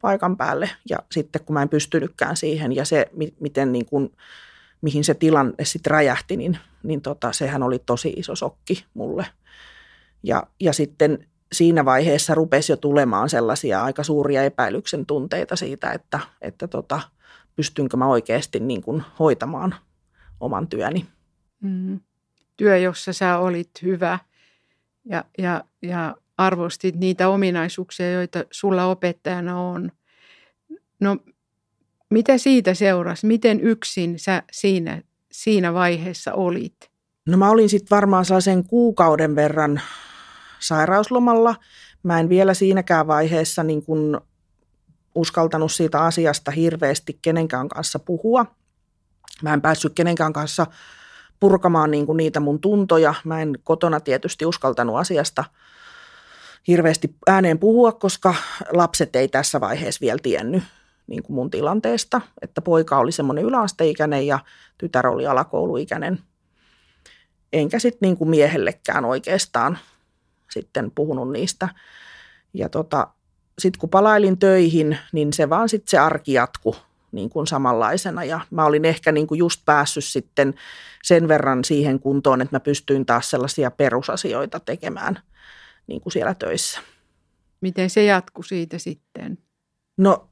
paikan 0.00 0.36
päälle. 0.36 0.70
Ja 0.90 0.98
sitten 1.10 1.44
kun 1.44 1.54
mä 1.54 1.62
en 1.62 1.68
pystynytkään 1.68 2.36
siihen 2.36 2.72
ja 2.72 2.84
se, 2.84 3.10
miten 3.40 3.72
niin 3.72 3.86
kuin, 3.86 4.12
mihin 4.82 5.04
se 5.04 5.14
tilanne 5.14 5.64
sitten 5.64 5.90
räjähti, 5.90 6.36
niin, 6.36 6.58
niin 6.82 7.02
tota, 7.02 7.32
sehän 7.32 7.62
oli 7.62 7.78
tosi 7.78 8.12
iso 8.16 8.36
sokki 8.36 8.84
mulle. 8.94 9.26
Ja, 10.22 10.42
ja 10.60 10.72
sitten 10.72 11.26
siinä 11.52 11.84
vaiheessa 11.84 12.34
rupesi 12.34 12.72
jo 12.72 12.76
tulemaan 12.76 13.30
sellaisia 13.30 13.84
aika 13.84 14.02
suuria 14.02 14.44
epäilyksen 14.44 15.06
tunteita 15.06 15.56
siitä, 15.56 15.92
että, 15.92 16.20
että 16.40 16.68
tota, 16.68 17.00
pystynkö 17.56 17.96
mä 17.96 18.06
oikeasti 18.06 18.60
niin 18.60 18.82
kuin 18.82 19.02
hoitamaan 19.18 19.74
oman 20.40 20.68
työni. 20.68 21.06
Mm. 21.60 22.00
Työ, 22.56 22.76
jossa 22.76 23.12
sä 23.12 23.38
olit 23.38 23.70
hyvä 23.82 24.18
ja, 25.04 25.24
ja, 25.38 25.64
ja 25.82 26.16
arvostit 26.38 26.96
niitä 26.96 27.28
ominaisuuksia, 27.28 28.12
joita 28.12 28.44
sulla 28.50 28.84
opettajana 28.84 29.60
on. 29.60 29.92
No, 31.00 31.16
mitä 32.12 32.38
siitä 32.38 32.74
seurasi? 32.74 33.26
Miten 33.26 33.60
yksin 33.60 34.18
sä 34.18 34.42
siinä, 34.52 35.02
siinä 35.32 35.74
vaiheessa 35.74 36.32
olit? 36.32 36.90
No 37.26 37.36
mä 37.36 37.50
olin 37.50 37.68
sitten 37.68 37.96
varmaan 37.96 38.24
sellaisen 38.24 38.64
kuukauden 38.64 39.36
verran 39.36 39.80
sairauslomalla. 40.58 41.54
Mä 42.02 42.20
en 42.20 42.28
vielä 42.28 42.54
siinäkään 42.54 43.06
vaiheessa 43.06 43.62
niin 43.62 43.84
kuin 43.84 44.20
uskaltanut 45.14 45.72
siitä 45.72 46.00
asiasta 46.00 46.50
hirveästi 46.50 47.18
kenenkään 47.22 47.68
kanssa 47.68 47.98
puhua. 47.98 48.46
Mä 49.42 49.54
en 49.54 49.62
päässyt 49.62 49.92
kenenkään 49.94 50.32
kanssa 50.32 50.66
purkamaan 51.40 51.90
niin 51.90 52.06
kuin 52.06 52.16
niitä 52.16 52.40
mun 52.40 52.60
tuntoja. 52.60 53.14
Mä 53.24 53.42
en 53.42 53.58
kotona 53.64 54.00
tietysti 54.00 54.46
uskaltanut 54.46 54.96
asiasta 54.96 55.44
hirveästi 56.68 57.14
ääneen 57.26 57.58
puhua, 57.58 57.92
koska 57.92 58.34
lapset 58.72 59.16
ei 59.16 59.28
tässä 59.28 59.60
vaiheessa 59.60 60.00
vielä 60.00 60.18
tiennyt 60.22 60.62
niin 61.12 61.22
kuin 61.22 61.34
mun 61.34 61.50
tilanteesta. 61.50 62.20
Että 62.42 62.62
poika 62.62 62.98
oli 62.98 63.12
semmoinen 63.12 63.44
yläasteikäinen 63.44 64.26
ja 64.26 64.38
tytär 64.78 65.06
oli 65.06 65.26
alakouluikäinen. 65.26 66.18
Enkä 67.52 67.78
sitten 67.78 68.06
niin 68.06 68.16
kuin 68.16 68.30
miehellekään 68.30 69.04
oikeastaan 69.04 69.78
sitten 70.50 70.90
puhunut 70.94 71.32
niistä. 71.32 71.68
Ja 72.54 72.68
tota, 72.68 73.08
sitten 73.58 73.80
kun 73.80 73.90
palailin 73.90 74.38
töihin, 74.38 74.98
niin 75.12 75.32
se 75.32 75.50
vaan 75.50 75.68
sitten 75.68 75.90
se 75.90 75.98
arki 75.98 76.32
jatku 76.32 76.76
niin 77.12 77.30
kuin 77.30 77.46
samanlaisena. 77.46 78.24
Ja 78.24 78.40
mä 78.50 78.64
olin 78.64 78.84
ehkä 78.84 79.12
niin 79.12 79.26
kuin 79.26 79.38
just 79.38 79.62
päässyt 79.64 80.04
sitten 80.04 80.54
sen 81.02 81.28
verran 81.28 81.64
siihen 81.64 82.00
kuntoon, 82.00 82.40
että 82.40 82.56
mä 82.56 82.60
pystyin 82.60 83.06
taas 83.06 83.30
sellaisia 83.30 83.70
perusasioita 83.70 84.60
tekemään 84.60 85.18
niin 85.86 86.00
kuin 86.00 86.12
siellä 86.12 86.34
töissä. 86.34 86.80
Miten 87.60 87.90
se 87.90 88.04
jatkui 88.04 88.44
siitä 88.44 88.78
sitten? 88.78 89.38
No 90.02 90.28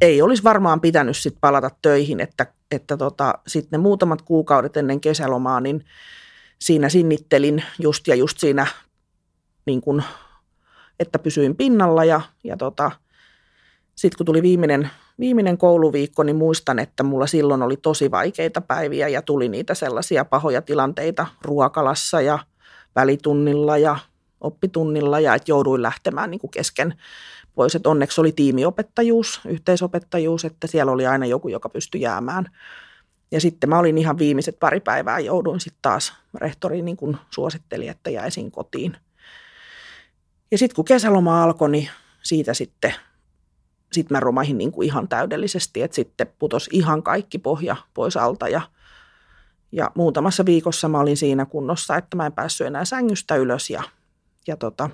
ei 0.00 0.22
olisi 0.22 0.44
varmaan 0.44 0.80
pitänyt 0.80 1.16
sitten 1.16 1.40
palata 1.40 1.70
töihin, 1.82 2.20
että, 2.20 2.46
että 2.70 2.96
tota, 2.96 3.34
sitten 3.46 3.78
ne 3.78 3.82
muutamat 3.82 4.22
kuukaudet 4.22 4.76
ennen 4.76 5.00
kesälomaa, 5.00 5.60
niin 5.60 5.84
siinä 6.58 6.88
sinnittelin 6.88 7.64
just 7.78 8.08
ja 8.08 8.14
just 8.14 8.38
siinä 8.38 8.66
niin 9.66 9.80
kuin 9.80 10.02
että 11.00 11.18
pysyin 11.18 11.56
pinnalla 11.56 12.04
ja, 12.04 12.20
ja 12.44 12.56
tota, 12.56 12.90
sitten 13.94 14.16
kun 14.18 14.26
tuli 14.26 14.42
viimeinen, 14.42 14.90
viimeinen 15.18 15.58
kouluviikko, 15.58 16.22
niin 16.22 16.36
muistan, 16.36 16.78
että 16.78 17.02
mulla 17.02 17.26
silloin 17.26 17.62
oli 17.62 17.76
tosi 17.76 18.10
vaikeita 18.10 18.60
päiviä 18.60 19.08
ja 19.08 19.22
tuli 19.22 19.48
niitä 19.48 19.74
sellaisia 19.74 20.24
pahoja 20.24 20.62
tilanteita 20.62 21.26
ruokalassa 21.42 22.20
ja 22.20 22.38
välitunnilla 22.96 23.78
ja 23.78 23.96
oppitunnilla 24.40 25.20
ja 25.20 25.34
että 25.34 25.50
jouduin 25.50 25.82
lähtemään 25.82 26.30
niin 26.30 26.40
kuin 26.40 26.50
kesken 26.50 26.94
pois. 27.58 27.74
Että 27.74 27.88
onneksi 27.88 28.20
oli 28.20 28.32
tiimiopettajuus, 28.32 29.40
yhteisopettajuus, 29.48 30.44
että 30.44 30.66
siellä 30.66 30.92
oli 30.92 31.06
aina 31.06 31.26
joku, 31.26 31.48
joka 31.48 31.68
pystyi 31.68 32.00
jäämään. 32.00 32.44
Ja 33.30 33.40
sitten 33.40 33.70
mä 33.70 33.78
olin 33.78 33.98
ihan 33.98 34.18
viimeiset 34.18 34.58
pari 34.58 34.80
päivää, 34.80 35.18
jouduin 35.18 35.60
sitten 35.60 35.82
taas, 35.82 36.12
rehtori 36.34 36.82
niin 36.82 36.96
kuin 36.96 37.16
suositteli, 37.30 37.88
että 37.88 38.10
jäisin 38.10 38.50
kotiin– 38.50 38.96
ja 40.50 40.58
sitten 40.58 40.76
kun 40.76 40.84
kesäloma 40.84 41.42
alkoi, 41.42 41.70
niin 41.70 41.88
siitä 42.22 42.54
sitten 42.54 42.94
sit 43.92 44.10
mä 44.10 44.20
romahin 44.20 44.58
niin 44.58 44.72
kuin 44.72 44.86
ihan 44.86 45.08
täydellisesti, 45.08 45.82
että 45.82 45.94
sitten 45.94 46.26
putos 46.38 46.68
ihan 46.72 47.02
kaikki 47.02 47.38
pohja 47.38 47.76
pois 47.94 48.16
alta 48.16 48.48
ja, 48.48 48.60
ja 49.72 49.90
muutamassa 49.94 50.44
viikossa 50.46 50.88
mä 50.88 51.00
olin 51.00 51.16
siinä 51.16 51.46
kunnossa, 51.46 51.96
että 51.96 52.16
mä 52.16 52.26
en 52.26 52.32
päässyt 52.32 52.66
enää 52.66 52.84
sängystä 52.84 53.36
ylös 53.36 53.70
ja, 53.70 53.82
ja 54.46 54.56
tota, 54.56 54.90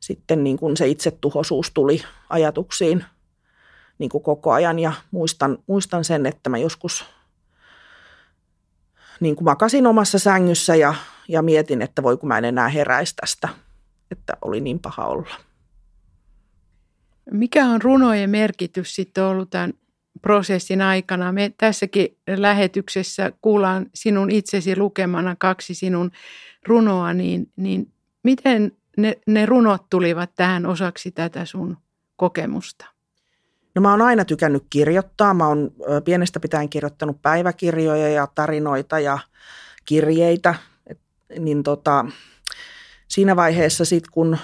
sitten 0.00 0.44
niin 0.44 0.56
kuin 0.56 0.76
se 0.76 0.88
itsetuhoisuus 0.88 1.70
tuli 1.70 2.02
ajatuksiin 2.28 3.04
niin 3.98 4.10
kuin 4.10 4.22
koko 4.22 4.52
ajan 4.52 4.78
ja 4.78 4.92
muistan, 5.10 5.58
muistan 5.66 6.04
sen, 6.04 6.26
että 6.26 6.50
mä 6.50 6.58
joskus 6.58 7.04
niin 9.20 9.36
kuin 9.36 9.44
makasin 9.44 9.86
omassa 9.86 10.18
sängyssä 10.18 10.76
ja, 10.76 10.94
ja 11.28 11.42
mietin, 11.42 11.82
että 11.82 12.02
voi 12.02 12.16
kun 12.16 12.28
mä 12.28 12.38
en 12.38 12.44
enää 12.44 12.68
heräisi 12.68 13.16
tästä– 13.16 13.48
että 14.10 14.36
oli 14.42 14.60
niin 14.60 14.78
paha 14.78 15.06
olla. 15.06 15.34
Mikä 17.30 17.66
on 17.66 17.82
runojen 17.82 18.30
merkitys 18.30 18.94
sitten 18.94 19.24
ollut 19.24 19.50
tämän 19.50 19.72
prosessin 20.22 20.82
aikana? 20.82 21.32
Me 21.32 21.52
tässäkin 21.58 22.18
lähetyksessä 22.36 23.32
kuullaan 23.42 23.86
sinun 23.94 24.30
itsesi 24.30 24.76
lukemana 24.76 25.36
kaksi 25.36 25.74
sinun 25.74 26.10
runoa, 26.66 27.14
niin, 27.14 27.52
niin 27.56 27.92
miten 28.22 28.72
ne, 28.98 29.18
ne 29.26 29.46
runot 29.46 29.82
tulivat 29.90 30.30
tähän 30.36 30.66
osaksi 30.66 31.10
tätä 31.10 31.44
sun 31.44 31.76
kokemusta? 32.16 32.86
No 33.74 33.82
mä 33.82 33.90
oon 33.90 34.02
aina 34.02 34.24
tykännyt 34.24 34.64
kirjoittaa. 34.70 35.34
Mä 35.34 35.48
oon 35.48 35.70
pienestä 36.04 36.40
pitäen 36.40 36.68
kirjoittanut 36.68 37.22
päiväkirjoja 37.22 38.08
ja 38.08 38.26
tarinoita 38.34 38.98
ja 38.98 39.18
kirjeitä. 39.84 40.54
Et, 40.86 41.00
niin 41.38 41.62
tota, 41.62 42.04
siinä 43.08 43.36
vaiheessa 43.36 43.84
sitten, 43.84 44.12
kun 44.12 44.38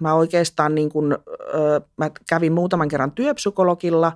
mä 0.00 0.14
oikeastaan 0.14 0.74
niin 0.74 0.90
kun, 0.90 1.18
mä 1.96 2.10
kävin 2.28 2.52
muutaman 2.52 2.88
kerran 2.88 3.12
työpsykologilla 3.12 4.12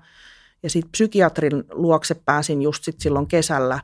ja 0.62 0.70
sitten 0.70 0.90
psykiatrin 0.90 1.64
luokse 1.70 2.14
pääsin 2.14 2.62
just 2.62 2.84
sit 2.84 3.00
silloin 3.00 3.26
kesällä, 3.26 3.80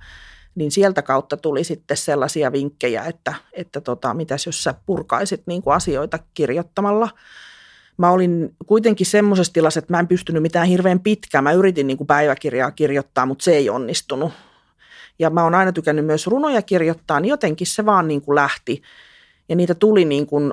niin 0.54 0.70
sieltä 0.70 1.02
kautta 1.02 1.36
tuli 1.36 1.64
sitten 1.64 1.96
sellaisia 1.96 2.52
vinkkejä, 2.52 3.04
että, 3.04 3.34
että 3.52 3.80
tota, 3.80 4.14
mitäs 4.14 4.46
jos 4.46 4.62
sä 4.62 4.74
purkaisit 4.86 5.42
niin 5.46 5.62
kuin 5.62 5.74
asioita 5.74 6.18
kirjoittamalla. 6.34 7.08
Mä 7.96 8.10
olin 8.10 8.54
kuitenkin 8.66 9.06
semmoisessa 9.06 9.52
tilassa, 9.52 9.78
että 9.78 9.92
mä 9.92 10.00
en 10.00 10.08
pystynyt 10.08 10.42
mitään 10.42 10.66
hirveän 10.66 11.00
pitkään. 11.00 11.44
Mä 11.44 11.52
yritin 11.52 11.86
niin 11.86 11.96
kuin 11.96 12.06
päiväkirjaa 12.06 12.70
kirjoittaa, 12.70 13.26
mutta 13.26 13.44
se 13.44 13.52
ei 13.52 13.70
onnistunut. 13.70 14.32
Ja 15.18 15.30
mä 15.30 15.42
oon 15.42 15.54
aina 15.54 15.72
tykännyt 15.72 16.06
myös 16.06 16.26
runoja 16.26 16.62
kirjoittaa, 16.62 17.20
niin 17.20 17.30
jotenkin 17.30 17.66
se 17.66 17.86
vaan 17.86 18.08
niin 18.08 18.22
kuin 18.22 18.34
lähti. 18.34 18.82
Ja 19.48 19.56
niitä 19.56 19.74
tuli 19.74 20.04
niin 20.04 20.26
kuin, 20.26 20.52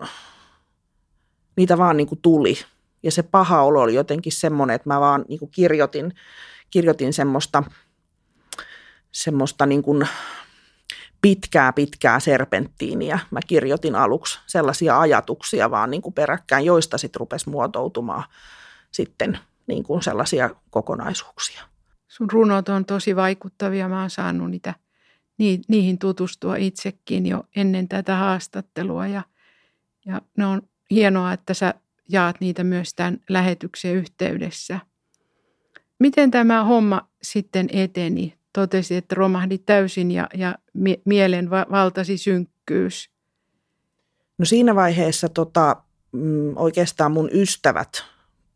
niitä 1.56 1.78
vaan 1.78 1.98
niin 1.98 2.08
kuin 2.08 2.20
tuli. 2.22 2.56
Ja 3.04 3.12
se 3.12 3.24
paha 3.24 3.64
olo 3.64 3.82
oli 3.82 3.96
jotenkin 3.96 4.32
semmoinen, 4.32 4.76
että 4.76 4.90
mä 4.90 5.00
vaan 5.00 5.26
niin 5.28 5.40
kuin 5.40 5.52
kirjoitin, 5.52 6.14
kirjoitin 6.70 7.14
semmoista, 7.14 7.64
semmoista 9.12 9.66
niin 9.66 9.84
kuin 9.84 10.08
pitkää, 11.22 11.74
pitkää 11.74 12.20
serpenttiiniä. 12.20 13.20
Mä 13.32 13.40
kirjoitin 13.48 13.96
aluksi 13.96 14.40
sellaisia 14.48 15.00
ajatuksia 15.00 15.72
vaan 15.72 15.92
niin 15.92 16.02
kuin 16.02 16.14
peräkkäin, 16.14 16.66
joista 16.66 16.98
sitten 16.98 17.20
rupesi 17.20 17.50
muotoutumaan 17.50 18.24
sitten 18.92 19.40
niin 19.68 19.84
kuin 19.84 20.04
sellaisia 20.04 20.50
kokonaisuuksia. 20.70 21.64
Sun 22.08 22.32
runot 22.32 22.70
on 22.70 22.86
tosi 22.86 23.16
vaikuttavia. 23.16 23.90
Mä 23.90 24.02
oon 24.02 24.10
saanut 24.10 24.52
niitä– 24.52 24.74
niihin 25.68 26.00
tutustua 26.00 26.56
itsekin 26.56 27.26
jo 27.26 27.44
ennen 27.56 27.88
tätä 27.88 28.16
haastattelua. 28.16 29.08
Ja, 29.08 29.24
Ja 30.06 30.22
ne 30.38 30.46
on 30.46 30.62
hienoa, 30.92 31.34
että 31.34 31.54
sä 31.54 31.74
jaat 32.10 32.36
niitä 32.40 32.64
myös 32.64 32.94
tämän 32.94 33.18
lähetyksen 33.30 33.96
yhteydessä. 33.96 34.80
Miten 36.00 36.32
tämä 36.32 36.64
homma 36.64 37.10
sitten 37.24 37.70
eteni? 37.72 38.38
Totesi, 38.54 38.96
että 38.96 39.16
romahdi 39.16 39.58
täysin 39.58 40.12
ja, 40.12 40.28
ja 40.34 40.56
mielen 41.06 41.50
valtasi 41.50 42.18
synkkyys. 42.18 43.10
No 44.38 44.46
siinä 44.46 44.76
vaiheessa 44.76 45.30
tota, 45.30 45.76
mm, 46.12 46.58
oikeastaan 46.58 47.12
mun 47.12 47.30
ystävät 47.34 48.04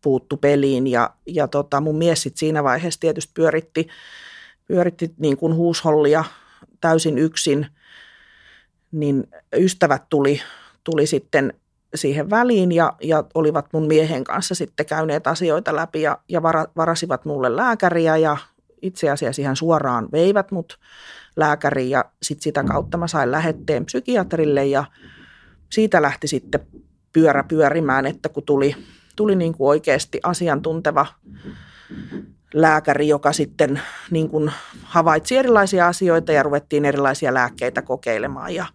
puuttu 0.02 0.38
peliin 0.38 0.88
ja, 0.88 1.10
ja 1.28 1.48
tota, 1.48 1.82
mun 1.82 1.98
mies 1.98 2.22
sit 2.22 2.38
siinä 2.38 2.64
vaiheessa 2.64 3.00
tietysti 3.00 3.32
pyöritti, 3.36 3.88
pyöritti 4.68 5.14
niin 5.18 5.38
kuin 5.38 5.56
huushollia 5.56 6.24
täysin 6.82 7.18
yksin, 7.18 7.68
niin 8.92 9.28
ystävät 9.58 10.04
tuli, 10.10 10.42
tuli 10.84 11.08
sitten 11.08 11.54
siihen 11.96 12.30
väliin 12.30 12.72
ja, 12.72 12.94
ja 13.02 13.24
olivat 13.34 13.66
mun 13.74 13.88
miehen 13.88 14.24
kanssa 14.24 14.56
sitten 14.56 14.86
käyneet 14.86 15.28
asioita 15.28 15.76
läpi 15.76 16.02
ja, 16.02 16.18
ja 16.30 16.42
vara, 16.42 16.66
varasivat 16.76 17.26
mulle 17.26 17.56
lääkäriä 17.56 18.18
ja 18.18 18.38
itse 18.86 19.10
asiassa 19.10 19.42
ihan 19.42 19.56
suoraan 19.56 20.08
veivät 20.12 20.52
mut 20.52 20.80
lääkäriin 21.36 21.90
ja 21.90 22.06
sit 22.22 22.42
sitä 22.42 22.64
kautta 22.64 22.98
mä 22.98 23.08
sain 23.08 23.32
lähetteen 23.32 23.86
psykiatrille 23.86 24.66
ja 24.66 24.86
siitä 25.72 26.02
lähti 26.02 26.28
sitten 26.28 26.68
pyörä 27.14 27.44
pyörimään, 27.44 28.06
että 28.06 28.30
kun 28.30 28.44
tuli, 28.44 28.76
tuli 29.16 29.36
niin 29.36 29.54
kuin 29.54 29.70
oikeasti 29.70 30.20
asiantunteva 30.24 31.06
lääkäri, 32.54 33.08
joka 33.08 33.34
sitten 33.34 33.82
niin 34.12 34.30
kuin 34.30 34.52
havaitsi 34.84 35.38
erilaisia 35.38 35.88
asioita 35.88 36.32
ja 36.32 36.44
ruvettiin 36.44 36.86
erilaisia 36.86 37.34
lääkkeitä 37.34 37.82
kokeilemaan 37.82 38.56
ja, 38.56 38.66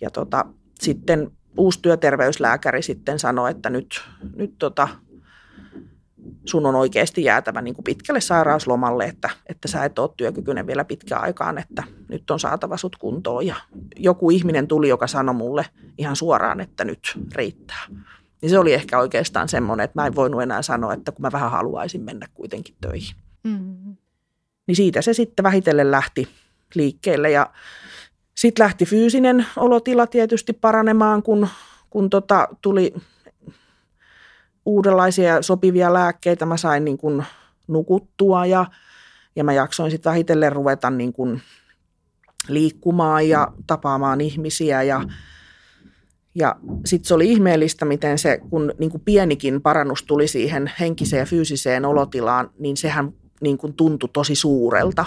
ja 0.00 0.10
tota, 0.10 0.44
sitten 0.80 1.30
uusi 1.58 1.78
työterveyslääkäri 1.82 2.82
sitten 2.82 3.18
sanoi, 3.18 3.50
että 3.50 3.70
nyt, 3.70 4.00
nyt 4.36 4.54
tota, 4.58 4.88
sun 6.44 6.66
on 6.66 6.74
oikeasti 6.74 7.24
jäätävä 7.24 7.62
niin 7.62 7.74
kuin 7.74 7.84
pitkälle 7.84 8.20
sairauslomalle, 8.20 9.04
että, 9.04 9.30
että 9.46 9.68
sä 9.68 9.84
et 9.84 9.98
ole 9.98 10.10
työkykyinen 10.16 10.66
vielä 10.66 10.84
pitkään 10.84 11.22
aikaan, 11.22 11.58
että 11.58 11.82
nyt 12.08 12.30
on 12.30 12.40
saatava 12.40 12.76
sut 12.76 12.96
kuntoon. 12.96 13.46
Ja 13.46 13.56
joku 13.96 14.30
ihminen 14.30 14.68
tuli, 14.68 14.88
joka 14.88 15.06
sanoi 15.06 15.34
mulle 15.34 15.66
ihan 15.98 16.16
suoraan, 16.16 16.60
että 16.60 16.84
nyt 16.84 17.18
riittää. 17.34 17.86
Niin 18.42 18.50
se 18.50 18.58
oli 18.58 18.72
ehkä 18.72 18.98
oikeastaan 18.98 19.48
semmoinen, 19.48 19.84
että 19.84 20.00
mä 20.00 20.06
en 20.06 20.14
voinut 20.14 20.42
enää 20.42 20.62
sanoa, 20.62 20.94
että 20.94 21.12
kun 21.12 21.22
mä 21.22 21.32
vähän 21.32 21.50
haluaisin 21.50 22.02
mennä 22.02 22.26
kuitenkin 22.34 22.74
töihin. 22.80 23.16
Mm-hmm. 23.44 23.96
Niin 24.66 24.76
siitä 24.76 25.02
se 25.02 25.12
sitten 25.14 25.42
vähitellen 25.42 25.90
lähti 25.90 26.28
liikkeelle 26.74 27.30
ja 27.30 27.50
sitten 28.36 28.64
lähti 28.64 28.84
fyysinen 28.86 29.46
olotila 29.56 30.06
tietysti 30.06 30.52
paranemaan, 30.52 31.22
kun, 31.22 31.48
kun 31.90 32.10
tota, 32.10 32.48
tuli 32.62 32.94
uudenlaisia 34.70 35.42
sopivia 35.42 35.92
lääkkeitä. 35.94 36.46
Mä 36.46 36.56
sain 36.56 36.84
niin 36.84 36.98
kuin 36.98 37.24
nukuttua 37.68 38.46
ja, 38.46 38.66
ja 39.36 39.44
mä 39.44 39.52
jaksoin 39.52 39.90
sitten 39.90 40.10
vähitellen 40.10 40.52
ruveta 40.52 40.90
niin 40.90 41.12
kuin 41.12 41.42
liikkumaan 42.48 43.28
ja 43.28 43.52
tapaamaan 43.66 44.20
ihmisiä 44.20 44.82
ja 44.82 45.04
ja 46.34 46.56
sitten 46.84 47.08
se 47.08 47.14
oli 47.14 47.32
ihmeellistä, 47.32 47.84
miten 47.84 48.18
se, 48.18 48.40
kun 48.50 48.72
niin 48.78 48.90
kuin 48.90 49.02
pienikin 49.04 49.62
parannus 49.62 50.02
tuli 50.02 50.28
siihen 50.28 50.72
henkiseen 50.80 51.20
ja 51.20 51.26
fyysiseen 51.26 51.84
olotilaan, 51.84 52.50
niin 52.58 52.76
sehän 52.76 53.12
niin 53.40 53.58
kuin 53.58 53.74
tuntui 53.74 54.08
tosi 54.12 54.34
suurelta. 54.34 55.06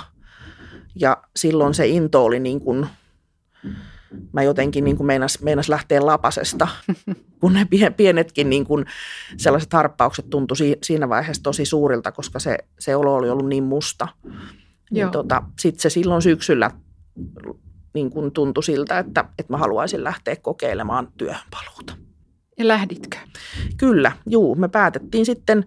Ja 0.95 1.17
silloin 1.35 1.73
se 1.73 1.87
into 1.87 2.23
oli 2.23 2.39
niin 2.39 2.59
kuin 2.59 2.87
mä 4.33 4.43
jotenkin 4.43 4.83
niin 4.83 4.97
kuin 4.97 5.07
meinas, 5.07 5.41
meinas 5.41 5.69
lähteä 5.69 6.05
lapasesta, 6.05 6.67
kun 7.41 7.53
ne 7.53 7.67
pienetkin 7.97 8.49
niin 8.49 8.65
kuin 8.65 8.85
sellaiset 9.37 9.73
harppaukset 9.73 10.29
tuntui 10.29 10.57
siinä 10.83 11.09
vaiheessa 11.09 11.43
tosi 11.43 11.65
suurilta, 11.65 12.11
koska 12.11 12.39
se, 12.39 12.57
se 12.79 12.95
olo 12.95 13.15
oli 13.15 13.29
ollut 13.29 13.49
niin 13.49 13.63
musta. 13.63 14.07
Niin 14.91 15.11
tota, 15.11 15.43
Sitten 15.59 15.81
se 15.81 15.89
silloin 15.89 16.21
syksyllä 16.21 16.71
niin 17.93 18.09
kuin 18.09 18.31
tuntui 18.31 18.63
siltä, 18.63 18.99
että, 18.99 19.25
että 19.39 19.53
mä 19.53 19.57
haluaisin 19.57 20.03
lähteä 20.03 20.35
kokeilemaan 20.35 21.07
työhönpaluuta. 21.17 21.93
Ja 22.57 22.67
lähditkö? 22.67 23.17
Kyllä, 23.77 24.11
juu. 24.25 24.55
Me 24.55 24.67
päätettiin 24.67 25.25
sitten 25.25 25.65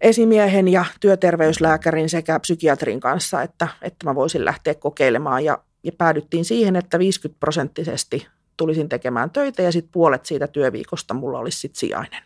esimiehen 0.00 0.68
ja 0.68 0.84
työterveyslääkärin 1.00 2.08
sekä 2.08 2.40
psykiatrin 2.40 3.00
kanssa, 3.00 3.42
että, 3.42 3.68
että 3.82 4.06
mä 4.06 4.14
voisin 4.14 4.44
lähteä 4.44 4.74
kokeilemaan. 4.74 5.44
Ja 5.44 5.58
ja 5.82 5.92
päädyttiin 5.98 6.44
siihen, 6.44 6.76
että 6.76 6.98
50 6.98 7.40
prosenttisesti 7.40 8.26
tulisin 8.56 8.88
tekemään 8.88 9.30
töitä 9.30 9.62
ja 9.62 9.72
sitten 9.72 9.92
puolet 9.92 10.26
siitä 10.26 10.46
työviikosta 10.46 11.14
mulla 11.14 11.38
olisi 11.38 11.58
sitten 11.58 11.80
sijainen. 11.80 12.22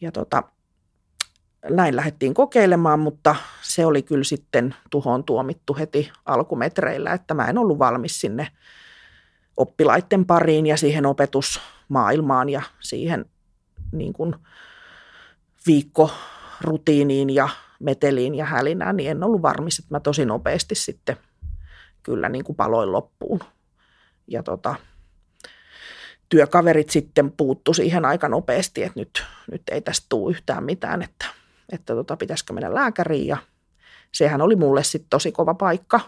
Ja 0.00 0.12
tota, 0.12 0.42
näin 1.70 1.96
lähdettiin 1.96 2.34
kokeilemaan, 2.34 3.00
mutta 3.00 3.36
se 3.62 3.86
oli 3.86 4.02
kyllä 4.02 4.24
sitten 4.24 4.74
tuhoon 4.90 5.24
tuomittu 5.24 5.76
heti 5.78 6.12
alkumetreillä, 6.24 7.12
että 7.12 7.34
mä 7.34 7.46
en 7.46 7.58
ollut 7.58 7.78
valmis 7.78 8.20
sinne 8.20 8.48
oppilaiden 9.56 10.26
pariin 10.26 10.66
ja 10.66 10.76
siihen 10.76 11.06
opetusmaailmaan 11.06 12.48
ja 12.48 12.62
siihen 12.80 13.24
niin 13.92 14.12
kuin 14.12 14.34
viikkorutiiniin 15.66 17.30
ja 17.30 17.48
meteliin 17.80 18.34
ja 18.34 18.44
hälinään, 18.44 18.96
niin 18.96 19.10
en 19.10 19.24
ollut 19.24 19.42
varmis, 19.42 19.78
että 19.78 19.94
mä 19.94 20.00
tosi 20.00 20.24
nopeasti 20.24 20.74
sitten– 20.74 21.16
kyllä 22.02 22.28
niin 22.28 22.44
kuin 22.44 22.56
paloin 22.56 22.92
loppuun. 22.92 23.40
Ja 24.26 24.42
tota, 24.42 24.74
työkaverit 26.28 26.90
sitten 26.90 27.32
puuttu 27.32 27.74
siihen 27.74 28.04
aika 28.04 28.28
nopeasti, 28.28 28.82
että 28.82 29.00
nyt, 29.00 29.24
nyt 29.50 29.62
ei 29.70 29.80
tästä 29.80 30.06
tule 30.08 30.30
yhtään 30.30 30.64
mitään, 30.64 31.02
että, 31.02 31.26
että 31.72 31.94
tota, 31.94 32.16
pitäisikö 32.16 32.52
mennä 32.52 32.74
lääkäriin. 32.74 33.26
Ja 33.26 33.36
sehän 34.12 34.40
oli 34.40 34.56
mulle 34.56 34.84
sitten 34.84 35.10
tosi 35.10 35.32
kova 35.32 35.54
paikka, 35.54 36.00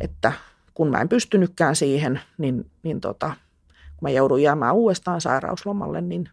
että 0.00 0.32
kun 0.74 0.90
mä 0.90 1.00
en 1.00 1.08
pystynytkään 1.08 1.76
siihen, 1.76 2.20
niin, 2.38 2.70
niin 2.82 3.00
tota, 3.00 3.26
kun 3.68 4.08
mä 4.08 4.10
joudun 4.10 4.42
jäämään 4.42 4.74
uudestaan 4.74 5.20
sairauslomalle, 5.20 6.00
niin 6.00 6.28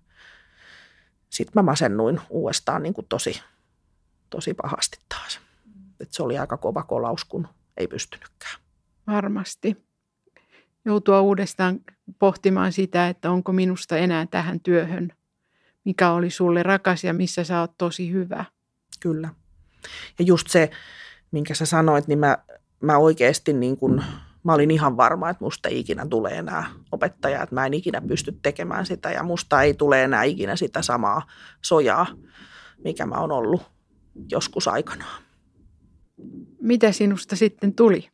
sitten 1.30 1.52
mä 1.56 1.62
masennuin 1.62 2.22
uudestaan 2.30 2.84
niin 2.84 2.94
kuin 2.94 3.08
tosi, 3.10 3.42
tosi 4.30 4.54
pahasti 4.54 5.00
taas. 5.10 5.40
Et 6.00 6.14
se 6.14 6.24
oli 6.24 6.38
aika 6.38 6.58
kova 6.58 6.84
kolaus, 6.84 7.26
kun 7.26 7.48
ei 7.78 7.88
pystynytkään. 7.88 8.62
Varmasti. 9.08 9.78
Joutua 10.86 11.22
uudestaan 11.22 11.80
pohtimaan 12.20 12.74
sitä, 12.74 13.08
että 13.08 13.32
onko 13.32 13.52
minusta 13.52 13.98
enää 13.98 14.26
tähän 14.26 14.60
työhön, 14.60 15.14
mikä 15.86 16.12
oli 16.12 16.30
sulle 16.30 16.64
rakas 16.64 17.04
ja 17.04 17.14
missä 17.14 17.44
sä 17.44 17.60
oot 17.60 17.78
tosi 17.78 18.12
hyvä. 18.12 18.46
Kyllä. 19.00 19.30
Ja 20.20 20.26
just 20.26 20.48
se, 20.48 20.72
minkä 21.32 21.54
sä 21.54 21.66
sanoit, 21.66 22.08
niin 22.08 22.20
mä, 22.20 22.38
mä 22.82 22.98
oikeasti 22.98 23.54
niin 23.54 23.78
kun, 23.78 24.04
mä 24.44 24.54
olin 24.54 24.72
ihan 24.72 24.98
varma, 24.98 25.30
että 25.30 25.44
musta 25.44 25.70
ei 25.70 25.80
ikinä 25.80 26.06
tule 26.10 26.30
enää 26.30 26.66
opettaja, 26.92 27.44
että 27.44 27.56
mä 27.56 27.66
en 27.66 27.74
ikinä 27.74 28.02
pysty 28.02 28.40
tekemään 28.42 28.86
sitä 28.86 29.12
ja 29.12 29.24
musta 29.24 29.62
ei 29.62 29.74
tule 29.74 30.04
enää 30.04 30.24
ikinä 30.24 30.56
sitä 30.56 30.82
samaa 30.82 31.28
sojaa, 31.62 32.08
mikä 32.84 33.06
mä 33.06 33.16
oon 33.16 33.32
ollut 33.32 33.62
joskus 34.32 34.68
aikanaan. 34.68 35.24
Mitä 36.68 36.92
sinusta 36.92 37.36
sitten 37.36 37.74
tuli? 37.74 38.10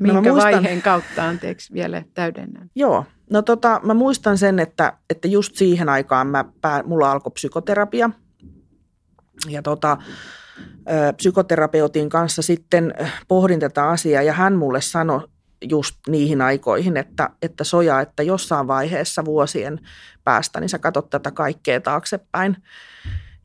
Minkä 0.00 0.12
no 0.12 0.22
muistan, 0.22 0.52
vaiheen 0.52 0.82
kautta, 0.82 1.28
anteeksi 1.28 1.72
vielä 1.72 2.02
täydennän. 2.14 2.70
Joo, 2.74 3.04
no 3.30 3.42
tota, 3.42 3.80
mä 3.84 3.94
muistan 3.94 4.38
sen, 4.38 4.58
että, 4.58 4.92
että 5.10 5.28
just 5.28 5.56
siihen 5.56 5.88
aikaan 5.88 6.26
mä, 6.26 6.44
pää, 6.60 6.82
mulla 6.82 7.10
alkoi 7.10 7.32
psykoterapia. 7.32 8.10
Ja 9.48 9.62
tota, 9.62 9.96
psykoterapeutin 11.16 12.08
kanssa 12.08 12.42
sitten 12.42 12.94
pohdin 13.28 13.60
tätä 13.60 13.88
asiaa 13.88 14.22
ja 14.22 14.32
hän 14.32 14.56
mulle 14.56 14.80
sanoi 14.80 15.28
just 15.70 15.96
niihin 16.08 16.42
aikoihin, 16.42 16.96
että, 16.96 17.30
että 17.42 17.64
soja, 17.64 18.00
että 18.00 18.22
jossain 18.22 18.66
vaiheessa 18.66 19.24
vuosien 19.24 19.80
päästä, 20.24 20.60
niin 20.60 20.68
sä 20.68 20.78
katsot 20.78 21.10
tätä 21.10 21.30
kaikkea 21.30 21.80
taaksepäin 21.80 22.56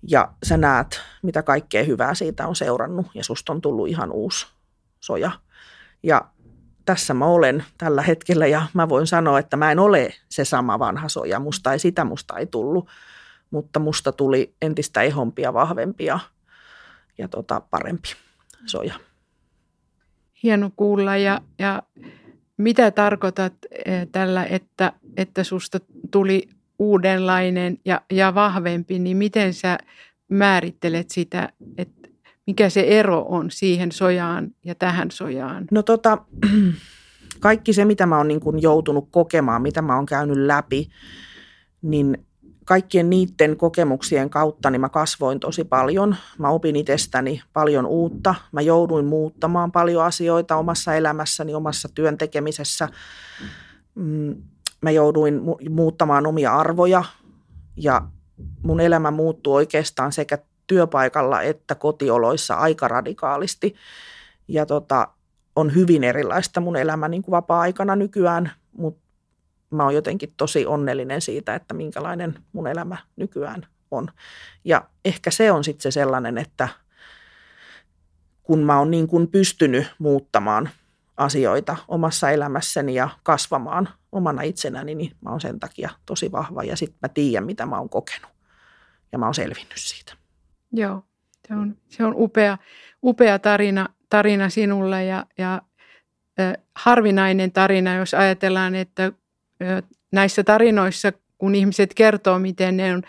ja 0.07 0.31
sä 0.43 0.57
näet, 0.57 1.01
mitä 1.21 1.43
kaikkea 1.43 1.83
hyvää 1.83 2.13
siitä 2.13 2.47
on 2.47 2.55
seurannut 2.55 3.07
ja 3.13 3.23
susta 3.23 3.53
on 3.53 3.61
tullut 3.61 3.87
ihan 3.87 4.11
uusi 4.11 4.47
soja. 4.99 5.31
Ja 6.03 6.25
tässä 6.85 7.13
mä 7.13 7.25
olen 7.25 7.63
tällä 7.77 8.01
hetkellä 8.01 8.47
ja 8.47 8.67
mä 8.73 8.89
voin 8.89 9.07
sanoa, 9.07 9.39
että 9.39 9.57
mä 9.57 9.71
en 9.71 9.79
ole 9.79 10.13
se 10.29 10.45
sama 10.45 10.79
vanha 10.79 11.09
soja. 11.09 11.39
Musta 11.39 11.73
ei 11.73 11.79
sitä, 11.79 12.05
musta 12.05 12.37
ei 12.37 12.45
tullut, 12.45 12.87
mutta 13.51 13.79
musta 13.79 14.11
tuli 14.11 14.53
entistä 14.61 15.01
ehompia, 15.01 15.53
vahvempia 15.53 16.19
ja 17.17 17.27
tota, 17.27 17.61
parempi 17.69 18.09
soja. 18.65 18.93
Hieno 20.43 20.71
kuulla 20.75 21.17
ja, 21.17 21.41
ja 21.59 21.83
mitä 22.57 22.91
tarkoitat 22.91 23.53
eh, 23.85 24.07
tällä, 24.11 24.45
että, 24.45 24.93
että 25.17 25.43
susta 25.43 25.79
tuli 26.11 26.49
uudenlainen 26.79 27.77
ja, 27.85 28.01
ja 28.11 28.35
vahvempi, 28.35 28.99
niin 28.99 29.17
miten 29.17 29.53
sä 29.53 29.77
määrittelet 30.29 31.09
sitä, 31.09 31.49
että 31.77 32.09
mikä 32.47 32.69
se 32.69 32.81
ero 32.81 33.25
on 33.29 33.51
siihen 33.51 33.91
sojaan 33.91 34.51
ja 34.65 34.75
tähän 34.75 35.11
sojaan? 35.11 35.65
No 35.71 35.83
tota, 35.83 36.17
kaikki 37.39 37.73
se, 37.73 37.85
mitä 37.85 38.05
mä 38.05 38.17
oon 38.17 38.27
niin 38.27 38.41
joutunut 38.61 39.07
kokemaan, 39.11 39.61
mitä 39.61 39.81
mä 39.81 39.95
oon 39.95 40.05
käynyt 40.05 40.37
läpi, 40.37 40.89
niin 41.81 42.17
kaikkien 42.65 43.09
niiden 43.09 43.57
kokemuksien 43.57 44.29
kautta 44.29 44.69
niin 44.69 44.81
mä 44.81 44.89
kasvoin 44.89 45.39
tosi 45.39 45.63
paljon. 45.63 46.15
Mä 46.37 46.49
opin 46.49 46.75
itsestäni 46.75 47.41
paljon 47.53 47.85
uutta. 47.85 48.35
Mä 48.51 48.61
jouduin 48.61 49.05
muuttamaan 49.05 49.71
paljon 49.71 50.05
asioita 50.05 50.55
omassa 50.55 50.95
elämässäni, 50.95 51.55
omassa 51.55 51.89
työn 51.95 52.17
tekemisessä. 52.17 52.89
Mä 54.81 54.91
jouduin 54.91 55.41
muuttamaan 55.69 56.27
omia 56.27 56.55
arvoja 56.55 57.03
ja 57.77 58.01
mun 58.63 58.79
elämä 58.79 59.11
muuttui 59.11 59.55
oikeastaan 59.55 60.11
sekä 60.11 60.37
työpaikalla 60.67 61.41
että 61.41 61.75
kotioloissa 61.75 62.55
aika 62.55 62.87
radikaalisti. 62.87 63.75
Ja 64.47 64.65
tota, 64.65 65.07
on 65.55 65.75
hyvin 65.75 66.03
erilaista 66.03 66.61
mun 66.61 66.75
elämä 66.75 67.07
niin 67.07 67.21
kuin 67.21 67.31
vapaa-aikana 67.31 67.95
nykyään, 67.95 68.51
mutta 68.77 69.01
mä 69.69 69.83
oon 69.83 69.95
jotenkin 69.95 70.33
tosi 70.37 70.65
onnellinen 70.65 71.21
siitä, 71.21 71.55
että 71.55 71.73
minkälainen 71.73 72.35
mun 72.53 72.67
elämä 72.67 72.97
nykyään 73.15 73.65
on. 73.91 74.07
Ja 74.65 74.85
ehkä 75.05 75.31
se 75.31 75.51
on 75.51 75.63
sitten 75.63 75.81
se 75.81 75.91
sellainen, 75.91 76.37
että 76.37 76.69
kun 78.43 78.59
mä 78.59 78.79
oon 78.79 78.91
niin 78.91 79.07
kuin 79.07 79.27
pystynyt 79.27 79.87
muuttamaan 79.99 80.69
asioita 81.19 81.77
omassa 81.87 82.29
elämässäni 82.29 82.95
ja 82.95 83.09
kasvamaan 83.23 83.89
omana 84.11 84.41
itsenäni, 84.41 84.95
niin 84.95 85.11
mä 85.21 85.29
oon 85.29 85.41
sen 85.41 85.59
takia 85.59 85.89
tosi 86.05 86.31
vahva 86.31 86.63
ja 86.63 86.75
sitten 86.75 86.99
mä 87.01 87.09
tiedän, 87.09 87.45
mitä 87.45 87.65
mä 87.65 87.77
oon 87.77 87.89
kokenut 87.89 88.31
ja 89.11 89.17
mä 89.17 89.25
oon 89.25 89.35
selvinnyt 89.35 89.77
siitä. 89.77 90.13
Joo, 90.71 91.03
se 91.47 91.53
on, 91.53 91.77
se 91.87 92.03
on 92.03 92.13
upea, 92.17 92.57
upea 93.03 93.39
tarina, 93.39 93.89
tarina 94.09 94.49
sinulle 94.49 95.05
ja, 95.05 95.25
ja 95.37 95.61
äh, 96.39 96.53
harvinainen 96.75 97.51
tarina, 97.51 97.95
jos 97.95 98.13
ajatellaan, 98.13 98.75
että 98.75 99.05
äh, 99.05 99.83
näissä 100.11 100.43
tarinoissa, 100.43 101.11
kun 101.37 101.55
ihmiset 101.55 101.93
kertoo, 101.93 102.39
miten 102.39 102.77
ne 102.77 102.93
on 102.93 103.03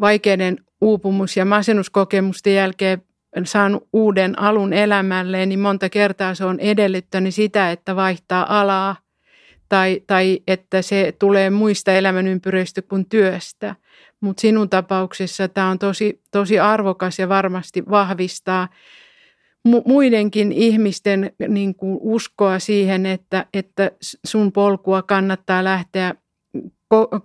vaikeiden 0.00 0.64
uupumus- 0.80 1.36
ja 1.36 1.44
masennuskokemusten 1.44 2.54
jälkeen 2.54 3.02
saanut 3.44 3.88
uuden 3.92 4.38
alun 4.38 4.72
elämälleen, 4.72 5.48
niin 5.48 5.58
monta 5.58 5.88
kertaa 5.88 6.34
se 6.34 6.44
on 6.44 6.60
edellyttänyt 6.60 7.34
sitä, 7.34 7.70
että 7.70 7.96
vaihtaa 7.96 8.60
alaa 8.60 8.96
tai, 9.68 10.00
tai 10.06 10.40
että 10.46 10.82
se 10.82 11.14
tulee 11.18 11.50
muista 11.50 11.92
elämänympyröistä 11.92 12.82
kuin 12.82 13.08
työstä. 13.08 13.76
Mutta 14.20 14.40
sinun 14.40 14.68
tapauksessa 14.68 15.48
tämä 15.48 15.68
on 15.68 15.78
tosi, 15.78 16.22
tosi 16.30 16.58
arvokas 16.58 17.18
ja 17.18 17.28
varmasti 17.28 17.84
vahvistaa 17.90 18.68
muidenkin 19.86 20.52
ihmisten 20.52 21.32
niin 21.48 21.74
kuin 21.74 21.98
uskoa 22.00 22.58
siihen, 22.58 23.06
että, 23.06 23.46
että 23.54 23.90
sun 24.24 24.52
polkua 24.52 25.02
kannattaa 25.02 25.64
lähteä 25.64 26.14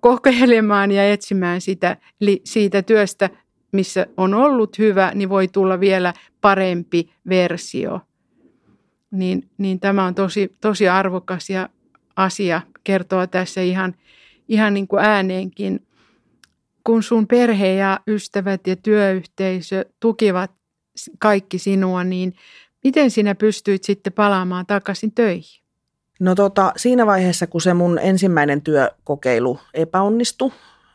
kokeilemaan 0.02 0.92
ja 0.92 1.12
etsimään 1.12 1.62
sitä, 1.62 1.98
siitä 2.44 2.82
työstä, 2.82 3.30
missä 3.76 4.08
on 4.18 4.34
ollut 4.34 4.78
hyvä, 4.78 5.12
niin 5.16 5.30
voi 5.30 5.48
tulla 5.48 5.80
vielä 5.80 6.14
parempi 6.42 7.10
versio. 7.30 8.02
Niin, 9.12 9.50
niin 9.58 9.80
tämä 9.80 10.06
on 10.06 10.16
tosi, 10.16 10.56
tosi 10.62 10.90
arvokas 10.90 11.50
ja 11.50 11.70
asia 12.16 12.62
kertoa 12.84 13.28
tässä 13.28 13.62
ihan, 13.62 13.96
ihan 14.48 14.74
niin 14.74 14.88
kuin 14.88 15.04
ääneenkin 15.04 15.86
kun 16.86 17.04
sun 17.04 17.28
perhe 17.28 17.74
ja 17.74 18.00
ystävät 18.08 18.68
ja 18.68 18.76
työyhteisö 18.76 19.86
tukivat 20.00 20.52
kaikki 21.20 21.60
sinua, 21.60 22.04
niin 22.04 22.34
miten 22.84 23.12
sinä 23.12 23.36
pystyit 23.36 23.84
sitten 23.84 24.14
palaamaan 24.14 24.66
takaisin 24.66 25.12
töihin? 25.12 25.62
No 26.20 26.36
tota, 26.36 26.74
siinä 26.78 27.06
vaiheessa, 27.06 27.48
kun 27.48 27.62
se 27.62 27.74
mun 27.74 28.00
ensimmäinen 28.00 28.62
työkokeilu 28.62 29.60
epäonnistui, 29.74 30.52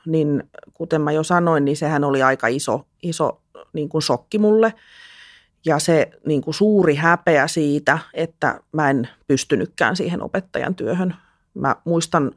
niin 0.06 0.44
kuten 0.74 1.00
mä 1.00 1.12
jo 1.12 1.22
sanoin, 1.22 1.64
niin 1.64 1.76
sehän 1.76 2.04
oli 2.04 2.22
aika 2.22 2.46
iso, 2.46 2.86
iso 3.02 3.40
niin 3.72 3.88
kuin 3.88 4.02
shokki 4.02 4.38
mulle. 4.38 4.74
Ja 5.66 5.78
se 5.78 6.10
niin 6.26 6.42
kuin 6.42 6.54
suuri 6.54 6.94
häpeä 6.94 7.48
siitä, 7.48 7.98
että 8.14 8.60
mä 8.72 8.90
en 8.90 9.08
pystynytkään 9.26 9.96
siihen 9.96 10.22
opettajan 10.22 10.74
työhön. 10.74 11.14
Mä 11.54 11.76
muistan 11.84 12.32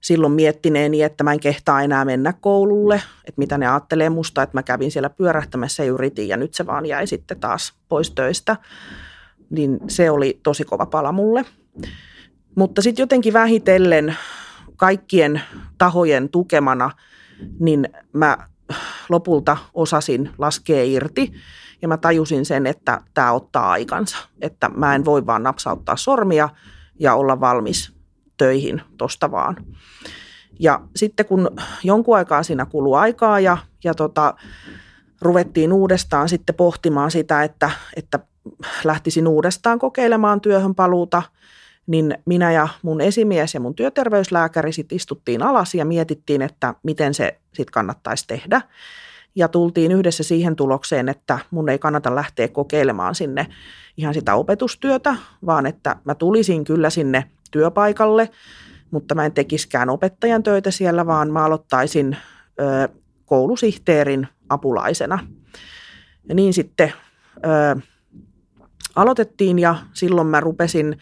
silloin 0.00 0.32
miettineeni, 0.32 1.02
että 1.02 1.24
mä 1.24 1.32
en 1.32 1.40
kehtaa 1.40 1.82
enää 1.82 2.04
mennä 2.04 2.34
koululle, 2.40 2.94
että 3.24 3.38
mitä 3.38 3.58
ne 3.58 3.66
ajattelee 3.66 4.10
musta, 4.10 4.42
että 4.42 4.56
mä 4.56 4.62
kävin 4.62 4.90
siellä 4.90 5.10
pyörähtämässä 5.10 5.84
ja 5.84 5.92
yritin 5.92 6.28
ja 6.28 6.36
nyt 6.36 6.54
se 6.54 6.66
vaan 6.66 6.86
jäi 6.86 7.06
sitten 7.06 7.40
taas 7.40 7.74
pois 7.88 8.10
töistä. 8.10 8.56
Niin 9.50 9.78
se 9.88 10.10
oli 10.10 10.40
tosi 10.42 10.64
kova 10.64 10.86
pala 10.86 11.12
mulle. 11.12 11.44
Mutta 12.54 12.82
sitten 12.82 13.02
jotenkin 13.02 13.32
vähitellen 13.32 14.16
kaikkien 14.80 15.42
tahojen 15.78 16.28
tukemana, 16.28 16.90
niin 17.58 17.88
mä 18.12 18.38
lopulta 19.08 19.56
osasin 19.74 20.30
laskea 20.38 20.84
irti 20.84 21.32
ja 21.82 21.88
mä 21.88 21.96
tajusin 21.96 22.46
sen, 22.46 22.66
että 22.66 23.00
tämä 23.14 23.32
ottaa 23.32 23.70
aikansa, 23.70 24.18
että 24.40 24.68
mä 24.68 24.94
en 24.94 25.04
voi 25.04 25.26
vaan 25.26 25.42
napsauttaa 25.42 25.96
sormia 25.96 26.48
ja 26.98 27.14
olla 27.14 27.40
valmis 27.40 27.92
töihin 28.36 28.82
tosta 28.98 29.30
vaan. 29.30 29.56
Ja 30.60 30.80
sitten 30.96 31.26
kun 31.26 31.50
jonkun 31.84 32.16
aikaa 32.16 32.42
siinä 32.42 32.66
kuluu 32.66 32.94
aikaa 32.94 33.40
ja, 33.40 33.56
ja 33.84 33.94
tota, 33.94 34.34
ruvettiin 35.20 35.72
uudestaan 35.72 36.28
sitten 36.28 36.54
pohtimaan 36.54 37.10
sitä, 37.10 37.42
että, 37.42 37.70
että 37.96 38.18
lähtisin 38.84 39.28
uudestaan 39.28 39.78
kokeilemaan 39.78 40.40
työhön 40.40 40.74
paluuta, 40.74 41.22
niin 41.86 42.18
minä 42.26 42.52
ja 42.52 42.68
mun 42.82 43.00
esimies 43.00 43.54
ja 43.54 43.60
mun 43.60 43.74
työterveyslääkäri 43.74 44.72
sitten 44.72 44.96
istuttiin 44.96 45.42
alas 45.42 45.74
ja 45.74 45.84
mietittiin, 45.84 46.42
että 46.42 46.74
miten 46.82 47.14
se 47.14 47.38
sitten 47.52 47.72
kannattaisi 47.72 48.26
tehdä. 48.26 48.62
Ja 49.34 49.48
tultiin 49.48 49.92
yhdessä 49.92 50.22
siihen 50.22 50.56
tulokseen, 50.56 51.08
että 51.08 51.38
mun 51.50 51.68
ei 51.68 51.78
kannata 51.78 52.14
lähteä 52.14 52.48
kokeilemaan 52.48 53.14
sinne 53.14 53.46
ihan 53.96 54.14
sitä 54.14 54.34
opetustyötä, 54.34 55.16
vaan 55.46 55.66
että 55.66 55.96
mä 56.04 56.14
tulisin 56.14 56.64
kyllä 56.64 56.90
sinne 56.90 57.24
työpaikalle, 57.50 58.30
mutta 58.90 59.14
mä 59.14 59.26
en 59.26 59.32
tekiskään 59.32 59.90
opettajan 59.90 60.42
töitä 60.42 60.70
siellä, 60.70 61.06
vaan 61.06 61.30
mä 61.30 61.44
aloittaisin 61.44 62.16
ö, 62.60 62.88
koulusihteerin 63.24 64.28
apulaisena. 64.48 65.18
Ja 66.28 66.34
niin 66.34 66.54
sitten 66.54 66.92
ö, 67.36 67.80
aloitettiin 68.96 69.58
ja 69.58 69.76
silloin 69.92 70.26
mä 70.26 70.40
rupesin, 70.40 70.98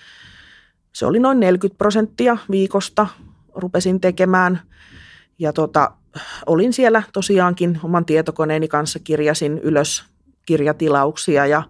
se 0.98 1.06
oli 1.06 1.18
noin 1.18 1.40
40 1.40 1.78
prosenttia 1.78 2.36
viikosta, 2.50 3.06
rupesin 3.54 4.00
tekemään. 4.00 4.60
Ja 5.38 5.52
tota, 5.52 5.90
olin 6.46 6.72
siellä 6.72 7.02
tosiaankin 7.12 7.80
oman 7.82 8.04
tietokoneeni 8.04 8.68
kanssa, 8.68 8.98
kirjasin 8.98 9.58
ylös 9.58 10.04
kirjatilauksia 10.46 11.46
ja 11.46 11.62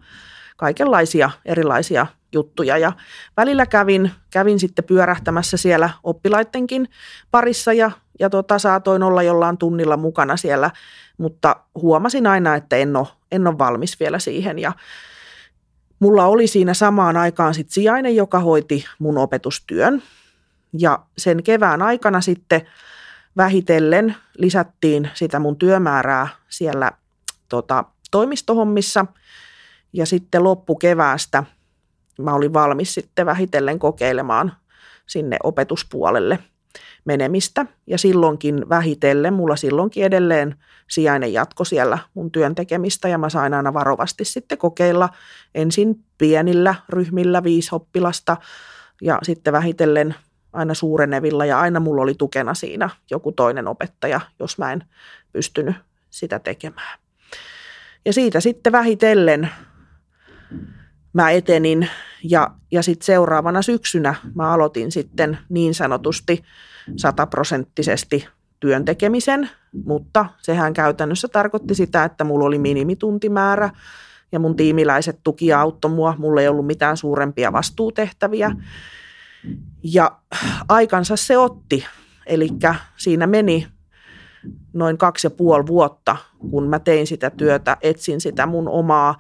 kaikenlaisia 0.56 1.30
erilaisia 1.44 2.06
juttuja. 2.32 2.78
Ja 2.78 2.92
välillä 3.36 3.66
kävin, 3.66 4.10
kävin 4.30 4.60
sitten 4.60 4.84
pyörähtämässä 4.84 5.56
siellä 5.56 5.90
oppilaidenkin 6.02 6.88
parissa 7.30 7.72
ja, 7.72 7.90
ja 8.20 8.30
tota, 8.30 8.58
saatoin 8.58 9.02
olla 9.02 9.22
jollain 9.22 9.58
tunnilla 9.58 9.96
mukana 9.96 10.36
siellä, 10.36 10.70
mutta 11.18 11.56
huomasin 11.74 12.26
aina, 12.26 12.54
että 12.54 12.76
en 12.76 12.96
ole, 12.96 13.06
en 13.32 13.46
ole 13.46 13.58
valmis 13.58 14.00
vielä 14.00 14.18
siihen. 14.18 14.58
Ja 14.58 14.72
mulla 16.00 16.26
oli 16.26 16.46
siinä 16.46 16.74
samaan 16.74 17.16
aikaan 17.16 17.54
sit 17.54 17.70
sijainen, 17.70 18.16
joka 18.16 18.40
hoiti 18.40 18.84
mun 18.98 19.18
opetustyön. 19.18 20.02
Ja 20.78 20.98
sen 21.18 21.42
kevään 21.42 21.82
aikana 21.82 22.20
sitten 22.20 22.60
vähitellen 23.36 24.16
lisättiin 24.38 25.10
sitä 25.14 25.38
mun 25.38 25.56
työmäärää 25.56 26.28
siellä 26.48 26.92
tota, 27.48 27.84
toimistohommissa. 28.10 29.06
Ja 29.92 30.06
sitten 30.06 30.44
loppukeväästä– 30.44 31.44
mä 32.18 32.34
olin 32.34 32.52
valmis 32.52 32.94
sitten 32.94 33.26
vähitellen 33.26 33.78
kokeilemaan 33.78 34.52
sinne 35.06 35.36
opetuspuolelle 35.42 36.38
menemistä. 37.08 37.66
Ja 37.86 37.98
silloinkin 37.98 38.68
vähitellen, 38.68 39.34
mulla 39.34 39.56
silloinkin 39.56 40.04
edelleen 40.04 40.54
sijainen 40.88 41.32
jatko 41.32 41.64
siellä 41.64 41.98
mun 42.14 42.30
työn 42.30 42.54
tekemistä 42.54 43.08
ja 43.08 43.18
mä 43.18 43.28
sain 43.28 43.54
aina 43.54 43.74
varovasti 43.74 44.24
sitten 44.24 44.58
kokeilla 44.58 45.08
ensin 45.54 46.04
pienillä 46.18 46.74
ryhmillä 46.88 47.42
viisi 47.42 47.68
oppilasta 47.72 48.36
ja 49.02 49.18
sitten 49.22 49.52
vähitellen 49.52 50.14
aina 50.52 50.74
suurenevilla 50.74 51.44
ja 51.44 51.60
aina 51.60 51.80
mulla 51.80 52.02
oli 52.02 52.14
tukena 52.14 52.54
siinä 52.54 52.90
joku 53.10 53.32
toinen 53.32 53.68
opettaja, 53.68 54.20
jos 54.38 54.58
mä 54.58 54.72
en 54.72 54.84
pystynyt 55.32 55.76
sitä 56.10 56.38
tekemään. 56.38 56.98
Ja 58.04 58.12
siitä 58.12 58.40
sitten 58.40 58.72
vähitellen 58.72 59.50
mä 61.18 61.30
etenin 61.30 61.88
ja, 62.24 62.50
ja 62.70 62.82
sitten 62.82 63.06
seuraavana 63.06 63.62
syksynä 63.62 64.14
mä 64.34 64.52
aloitin 64.52 64.92
sitten 64.92 65.38
niin 65.48 65.74
sanotusti 65.74 66.44
sataprosenttisesti 66.96 68.28
työn 68.60 68.84
tekemisen, 68.84 69.50
mutta 69.84 70.26
sehän 70.38 70.72
käytännössä 70.72 71.28
tarkoitti 71.28 71.74
sitä, 71.74 72.04
että 72.04 72.24
mulla 72.24 72.44
oli 72.44 72.58
minimituntimäärä 72.58 73.70
ja 74.32 74.38
mun 74.38 74.56
tiimiläiset 74.56 75.20
tuki 75.24 75.52
auttoi 75.52 75.90
mua. 75.90 76.14
Mulla 76.18 76.40
ei 76.40 76.48
ollut 76.48 76.66
mitään 76.66 76.96
suurempia 76.96 77.52
vastuutehtäviä. 77.52 78.56
Ja 79.82 80.18
aikansa 80.68 81.16
se 81.16 81.38
otti, 81.38 81.84
eli 82.26 82.48
siinä 82.96 83.26
meni 83.26 83.66
noin 84.72 84.98
kaksi 84.98 85.26
ja 85.26 85.30
puoli 85.30 85.66
vuotta, 85.66 86.16
kun 86.50 86.68
mä 86.68 86.78
tein 86.78 87.06
sitä 87.06 87.30
työtä, 87.30 87.76
etsin 87.80 88.20
sitä 88.20 88.46
mun 88.46 88.68
omaa 88.68 89.18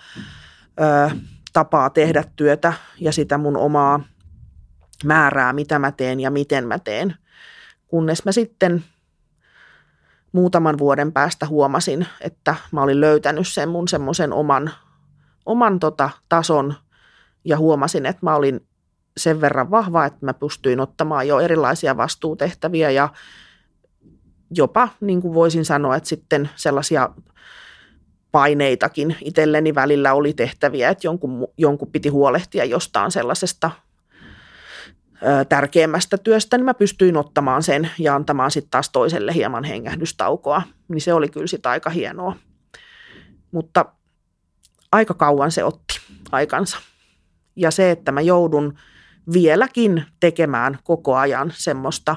ö, 0.80 1.10
tapaa 1.58 1.90
tehdä 1.90 2.24
työtä 2.36 2.72
ja 3.00 3.12
sitä 3.12 3.38
mun 3.38 3.56
omaa 3.56 4.00
määrää, 5.04 5.52
mitä 5.52 5.78
mä 5.78 5.92
teen 5.92 6.20
ja 6.20 6.30
miten 6.30 6.68
mä 6.68 6.78
teen. 6.78 7.14
Kunnes 7.88 8.24
mä 8.24 8.32
sitten 8.32 8.84
muutaman 10.32 10.78
vuoden 10.78 11.12
päästä 11.12 11.46
huomasin, 11.46 12.06
että 12.20 12.54
mä 12.72 12.82
olin 12.82 13.00
löytänyt 13.00 13.48
sen 13.48 13.68
mun 13.68 13.88
semmoisen 13.88 14.32
oman, 14.32 14.70
oman 15.46 15.78
tota 15.78 16.10
tason 16.28 16.74
ja 17.44 17.58
huomasin, 17.58 18.06
että 18.06 18.26
mä 18.26 18.34
olin 18.34 18.66
sen 19.16 19.40
verran 19.40 19.70
vahva, 19.70 20.04
että 20.04 20.26
mä 20.26 20.34
pystyin 20.34 20.80
ottamaan 20.80 21.28
jo 21.28 21.40
erilaisia 21.40 21.96
vastuutehtäviä 21.96 22.90
ja 22.90 23.08
jopa 24.50 24.88
niin 25.00 25.22
kuin 25.22 25.34
voisin 25.34 25.64
sanoa, 25.64 25.96
että 25.96 26.08
sitten 26.08 26.50
sellaisia 26.56 27.10
paineitakin 28.32 29.16
itselleni 29.24 29.74
välillä 29.74 30.14
oli 30.14 30.32
tehtäviä, 30.32 30.90
että 30.90 31.06
jonkun, 31.06 31.48
jonkun 31.56 31.92
piti 31.92 32.08
huolehtia 32.08 32.64
jostain 32.64 33.10
sellaisesta 33.10 33.70
ö, 35.22 35.44
tärkeämmästä 35.44 36.18
työstä, 36.18 36.56
niin 36.56 36.64
mä 36.64 36.74
pystyin 36.74 37.16
ottamaan 37.16 37.62
sen 37.62 37.90
ja 37.98 38.14
antamaan 38.14 38.50
sitten 38.50 38.70
taas 38.70 38.90
toiselle 38.90 39.34
hieman 39.34 39.64
hengähdystaukoa. 39.64 40.62
Niin 40.88 41.00
se 41.00 41.12
oli 41.12 41.28
kyllä 41.28 41.46
sitten 41.46 41.70
aika 41.70 41.90
hienoa. 41.90 42.36
Mutta 43.50 43.84
aika 44.92 45.14
kauan 45.14 45.52
se 45.52 45.64
otti 45.64 46.00
aikansa. 46.32 46.78
Ja 47.56 47.70
se, 47.70 47.90
että 47.90 48.12
mä 48.12 48.20
joudun 48.20 48.78
vieläkin 49.32 50.04
tekemään 50.20 50.78
koko 50.84 51.16
ajan 51.16 51.52
semmoista 51.56 52.16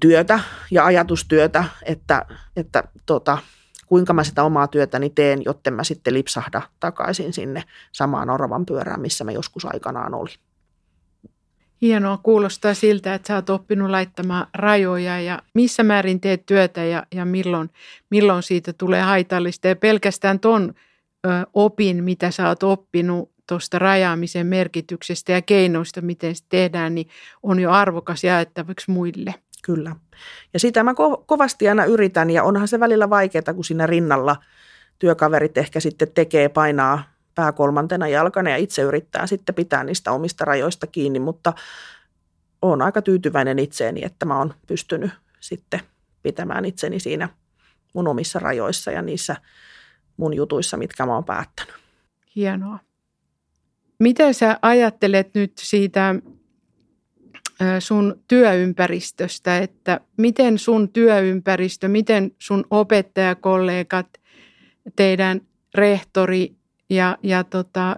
työtä 0.00 0.40
ja 0.70 0.84
ajatustyötä, 0.84 1.64
että, 1.82 2.26
että 2.56 2.84
tota, 3.06 3.38
kuinka 3.92 4.12
mä 4.12 4.24
sitä 4.24 4.42
omaa 4.42 4.68
työtäni 4.68 5.10
teen, 5.10 5.42
jotta 5.44 5.70
mä 5.70 5.84
sitten 5.84 6.14
lipsahda 6.14 6.62
takaisin 6.80 7.32
sinne 7.32 7.64
samaan 7.92 8.30
oravan 8.30 8.66
pyörään, 8.66 9.00
missä 9.00 9.24
mä 9.24 9.32
joskus 9.32 9.64
aikanaan 9.64 10.14
oli. 10.14 10.30
Hienoa, 11.82 12.18
kuulostaa 12.22 12.74
siltä, 12.74 13.14
että 13.14 13.28
sä 13.28 13.34
oot 13.34 13.50
oppinut 13.50 13.90
laittamaan 13.90 14.46
rajoja 14.54 15.20
ja 15.20 15.42
missä 15.54 15.82
määrin 15.82 16.20
teet 16.20 16.46
työtä 16.46 16.84
ja, 16.84 17.06
ja 17.14 17.24
milloin, 17.24 17.70
milloin 18.10 18.42
siitä 18.42 18.72
tulee 18.72 19.02
haitallista. 19.02 19.68
Ja 19.68 19.76
pelkästään 19.76 20.40
ton 20.40 20.74
ö, 21.26 21.28
opin, 21.54 22.04
mitä 22.04 22.30
sä 22.30 22.48
oot 22.48 22.62
oppinut 22.62 23.32
tuosta 23.48 23.78
rajaamisen 23.78 24.46
merkityksestä 24.46 25.32
ja 25.32 25.42
keinoista, 25.42 26.00
miten 26.00 26.36
se 26.36 26.44
tehdään, 26.48 26.94
niin 26.94 27.08
on 27.42 27.60
jo 27.60 27.70
arvokas 27.70 28.24
jaettavaksi 28.24 28.90
muille. 28.90 29.34
Kyllä. 29.62 29.96
Ja 30.52 30.60
sitä 30.60 30.82
mä 30.82 30.92
ko- 30.92 31.24
kovasti 31.26 31.68
aina 31.68 31.84
yritän 31.84 32.30
ja 32.30 32.42
onhan 32.42 32.68
se 32.68 32.80
välillä 32.80 33.10
vaikeaa, 33.10 33.54
kun 33.54 33.64
siinä 33.64 33.86
rinnalla 33.86 34.36
työkaverit 34.98 35.58
ehkä 35.58 35.80
sitten 35.80 36.08
tekee, 36.14 36.48
painaa 36.48 37.02
pää 37.34 37.52
kolmantena 37.52 38.08
jalkana 38.08 38.50
ja 38.50 38.56
itse 38.56 38.82
yrittää 38.82 39.26
sitten 39.26 39.54
pitää 39.54 39.84
niistä 39.84 40.12
omista 40.12 40.44
rajoista 40.44 40.86
kiinni, 40.86 41.18
mutta 41.18 41.52
olen 42.62 42.82
aika 42.82 43.02
tyytyväinen 43.02 43.58
itseeni, 43.58 44.04
että 44.04 44.26
mä 44.26 44.38
oon 44.38 44.54
pystynyt 44.66 45.10
sitten 45.40 45.80
pitämään 46.22 46.64
itseni 46.64 47.00
siinä 47.00 47.28
mun 47.92 48.08
omissa 48.08 48.38
rajoissa 48.38 48.90
ja 48.90 49.02
niissä 49.02 49.36
mun 50.16 50.34
jutuissa, 50.34 50.76
mitkä 50.76 51.06
mä 51.06 51.14
oon 51.14 51.24
päättänyt. 51.24 51.74
Hienoa. 52.36 52.78
Mitä 53.98 54.32
sä 54.32 54.58
ajattelet 54.62 55.34
nyt 55.34 55.52
siitä 55.58 56.14
sun 57.78 58.22
työympäristöstä, 58.28 59.58
että 59.58 60.00
miten 60.16 60.58
sun 60.58 60.88
työympäristö, 60.88 61.88
miten 61.88 62.30
sun 62.38 62.64
opettajakollegat, 62.70 64.06
teidän 64.96 65.40
rehtori 65.74 66.56
ja, 66.90 67.18
ja 67.22 67.44
tota, 67.44 67.96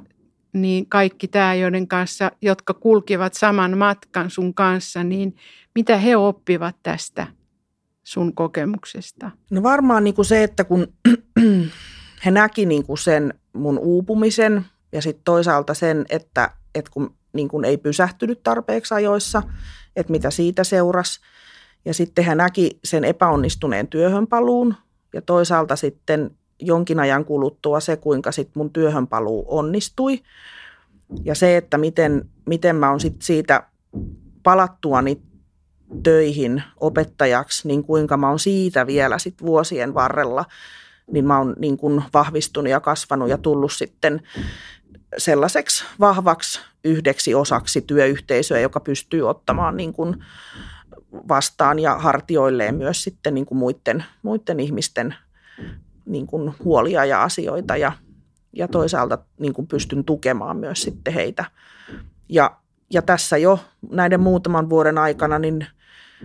niin 0.52 0.86
kaikki 0.88 1.28
tämä, 1.28 1.54
joiden 1.54 1.88
kanssa, 1.88 2.32
jotka 2.42 2.74
kulkivat 2.74 3.34
saman 3.34 3.78
matkan 3.78 4.30
sun 4.30 4.54
kanssa, 4.54 5.04
niin 5.04 5.36
mitä 5.74 5.96
he 5.96 6.16
oppivat 6.16 6.76
tästä 6.82 7.26
sun 8.02 8.34
kokemuksesta? 8.34 9.30
No 9.50 9.62
varmaan 9.62 10.04
niin 10.04 10.14
kuin 10.14 10.26
se, 10.26 10.42
että 10.42 10.64
kun 10.64 10.92
he 12.24 12.30
näki 12.30 12.66
niin 12.66 12.86
kuin 12.86 12.98
sen 12.98 13.34
mun 13.52 13.78
uupumisen 13.78 14.64
ja 14.92 15.02
sitten 15.02 15.24
toisaalta 15.24 15.74
sen, 15.74 16.04
että, 16.08 16.50
että 16.74 16.90
kun 16.90 17.14
niin 17.34 17.48
kuin 17.48 17.64
ei 17.64 17.76
pysähtynyt 17.76 18.42
tarpeeksi 18.42 18.94
ajoissa, 18.94 19.42
että 19.96 20.12
mitä 20.12 20.30
siitä 20.30 20.64
seurasi. 20.64 21.20
Ja 21.84 21.94
sitten 21.94 22.24
hän 22.24 22.38
näki 22.38 22.78
sen 22.84 23.04
epäonnistuneen 23.04 23.88
työhönpaluun 23.88 24.74
ja 25.12 25.22
toisaalta 25.22 25.76
sitten 25.76 26.30
jonkin 26.60 27.00
ajan 27.00 27.24
kuluttua 27.24 27.80
se, 27.80 27.96
kuinka 27.96 28.32
sitten 28.32 28.60
mun 28.60 28.72
työhönpaluu 28.72 29.44
onnistui. 29.48 30.22
Ja 31.24 31.34
se, 31.34 31.56
että 31.56 31.78
miten, 31.78 32.28
miten 32.46 32.76
mä 32.76 32.90
oon 32.90 33.00
sit 33.00 33.22
siitä 33.22 33.62
palattuani 34.42 35.22
töihin 36.02 36.62
opettajaksi, 36.80 37.68
niin 37.68 37.84
kuinka 37.84 38.16
mä 38.16 38.28
oon 38.28 38.38
siitä 38.38 38.86
vielä 38.86 39.18
sit 39.18 39.42
vuosien 39.42 39.94
varrella, 39.94 40.44
niin 41.12 41.24
mä 41.24 41.38
oon 41.38 41.54
niin 41.58 41.76
kuin 41.76 42.02
vahvistunut 42.14 42.70
ja 42.70 42.80
kasvanut 42.80 43.28
ja 43.28 43.38
tullut 43.38 43.72
sitten 43.72 44.22
sellaiseksi 45.18 45.84
vahvaksi 46.00 46.60
yhdeksi 46.84 47.34
osaksi 47.34 47.80
työyhteisöä, 47.80 48.58
joka 48.58 48.80
pystyy 48.80 49.28
ottamaan 49.28 49.76
niin 49.76 49.92
kuin 49.92 50.24
vastaan 51.28 51.78
ja 51.78 51.98
hartioilleen 51.98 52.74
myös 52.74 53.04
sitten 53.04 53.34
niin 53.34 53.46
kuin 53.46 53.58
muiden, 53.58 54.04
muiden 54.22 54.60
ihmisten 54.60 55.14
niin 56.06 56.26
kuin 56.26 56.54
huolia 56.64 57.04
ja 57.04 57.22
asioita 57.22 57.76
ja, 57.76 57.92
ja 58.52 58.68
toisaalta 58.68 59.18
niin 59.38 59.54
kuin 59.54 59.66
pystyn 59.66 60.04
tukemaan 60.04 60.56
myös 60.56 60.82
sitten 60.82 61.14
heitä. 61.14 61.44
Ja, 62.28 62.56
ja 62.92 63.02
tässä 63.02 63.36
jo 63.36 63.58
näiden 63.90 64.20
muutaman 64.20 64.70
vuoden 64.70 64.98
aikana, 64.98 65.38
niin 65.38 65.66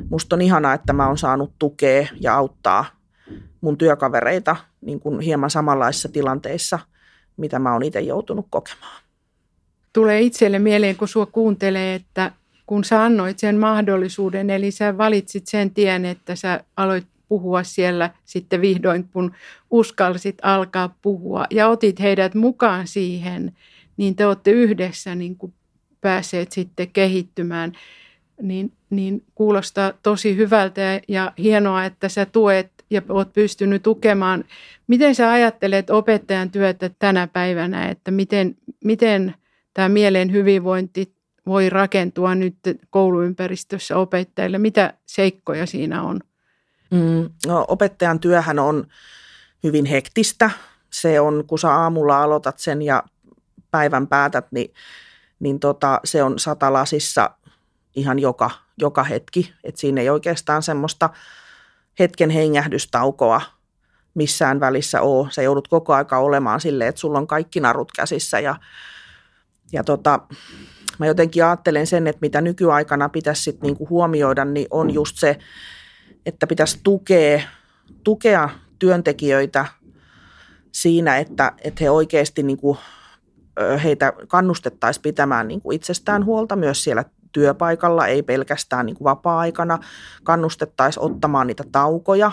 musta 0.09 0.35
on 0.35 0.41
ihanaa, 0.41 0.73
että 0.73 0.93
mä 0.93 1.07
oon 1.07 1.17
saanut 1.17 1.53
tukea 1.59 2.07
ja 2.21 2.35
auttaa 2.35 2.85
mun 3.61 3.77
työkavereita 3.77 4.55
niin 4.81 4.99
kuin 4.99 5.19
hieman 5.19 5.49
samanlaisissa 5.49 6.09
tilanteissa– 6.09 6.79
mitä 7.39 7.59
mä 7.59 7.73
oon 7.73 7.83
itse 7.83 7.99
joutunut 7.99 8.47
kokemaan. 8.49 9.01
Tulee 9.93 10.21
itselle 10.21 10.59
mieleen, 10.59 10.95
kun 10.95 11.07
sua 11.07 11.25
kuuntelee, 11.25 11.95
että 11.95 12.31
kun 12.65 12.83
sä 12.83 13.03
annoit 13.03 13.39
sen 13.39 13.57
mahdollisuuden, 13.57 14.49
eli 14.49 14.71
sä 14.71 14.97
valitsit 14.97 15.47
sen 15.47 15.71
tien, 15.71 16.05
että 16.05 16.35
sä 16.35 16.63
aloit 16.77 17.05
puhua 17.29 17.63
siellä 17.63 18.09
sitten 18.25 18.61
vihdoin, 18.61 19.09
kun 19.13 19.31
uskalsit 19.71 20.37
alkaa 20.41 20.95
puhua 21.01 21.45
ja 21.49 21.67
otit 21.67 21.99
heidät 21.99 22.35
mukaan 22.35 22.87
siihen, 22.87 23.55
niin 23.97 24.15
te 24.15 24.25
olette 24.25 24.51
yhdessä 24.51 25.15
niin 25.15 25.35
kuin 25.35 25.53
päässeet 26.01 26.51
sitten 26.51 26.87
kehittymään, 26.91 27.73
niin, 28.41 28.71
niin 28.89 29.23
kuulostaa 29.35 29.93
tosi 30.03 30.35
hyvältä 30.35 31.01
ja, 31.07 31.33
hienoa, 31.37 31.85
että 31.85 32.09
sä 32.09 32.25
tuet 32.25 32.71
ja 32.89 33.01
olet 33.09 33.33
pystynyt 33.33 33.83
tukemaan. 33.83 34.43
Miten 34.87 35.15
sä 35.15 35.31
ajattelet 35.31 35.89
opettajan 35.89 36.51
työtä 36.51 36.89
tänä 36.99 37.27
päivänä, 37.27 37.89
että 37.89 38.11
miten, 38.11 38.55
miten 38.83 39.35
tämä 39.79 39.89
mielen 39.89 40.31
hyvinvointi 40.31 41.15
voi 41.45 41.69
rakentua 41.69 42.35
nyt 42.35 42.57
kouluympäristössä 42.89 43.97
opettajille? 43.97 44.57
Mitä 44.57 44.93
seikkoja 45.05 45.65
siinä 45.65 46.03
on? 46.03 46.19
Mm, 46.91 47.29
no, 47.47 47.65
opettajan 47.67 48.19
työhän 48.19 48.59
on 48.59 48.87
hyvin 49.63 49.85
hektistä. 49.85 50.51
Se 50.89 51.19
on, 51.19 51.43
kun 51.47 51.59
sä 51.59 51.71
aamulla 51.71 52.23
aloitat 52.23 52.59
sen 52.59 52.81
ja 52.81 53.03
päivän 53.71 54.07
päätät, 54.07 54.47
niin, 54.51 54.73
niin 55.39 55.59
tota, 55.59 55.99
se 56.03 56.23
on 56.23 56.39
satalasissa 56.39 57.29
ihan 57.95 58.19
joka, 58.19 58.49
joka 58.77 59.03
hetki. 59.03 59.53
Et 59.63 59.77
siinä 59.77 60.01
ei 60.01 60.09
oikeastaan 60.09 60.63
semmoista 60.63 61.09
hetken 61.99 62.29
hengähdystaukoa 62.29 63.41
missään 64.13 64.59
välissä 64.59 65.01
ole. 65.01 65.27
Sä 65.31 65.41
joudut 65.41 65.67
koko 65.67 65.93
aika 65.93 66.17
olemaan 66.17 66.61
silleen, 66.61 66.89
että 66.89 67.01
sulla 67.01 67.17
on 67.17 67.27
kaikki 67.27 67.59
narut 67.59 67.91
käsissä 67.91 68.39
ja, 68.39 68.55
ja 69.71 69.83
tota, 69.83 70.19
mä 70.99 71.05
jotenkin 71.05 71.45
ajattelen 71.45 71.87
sen, 71.87 72.07
että 72.07 72.19
mitä 72.21 72.41
nykyaikana 72.41 73.09
pitäisi 73.09 73.43
sit 73.43 73.61
niinku 73.61 73.89
huomioida, 73.89 74.45
niin 74.45 74.67
on 74.71 74.93
just 74.93 75.17
se, 75.17 75.39
että 76.25 76.47
pitäisi 76.47 76.79
tukea, 76.83 77.41
tukea 78.03 78.49
työntekijöitä 78.79 79.65
siinä, 80.71 81.17
että, 81.17 81.51
että 81.63 81.83
he 81.83 81.89
oikeasti 81.89 82.43
niinku, 82.43 82.77
heitä 83.83 84.13
kannustettaisiin 84.27 85.01
pitämään 85.01 85.47
niinku 85.47 85.71
itsestään 85.71 86.25
huolta 86.25 86.55
myös 86.55 86.83
siellä 86.83 87.05
työpaikalla, 87.31 88.07
ei 88.07 88.23
pelkästään 88.23 88.85
niin 88.85 88.95
kuin 88.95 89.05
vapaa-aikana. 89.05 89.79
Kannustettaisiin 90.23 91.03
ottamaan 91.03 91.47
niitä 91.47 91.63
taukoja. 91.71 92.31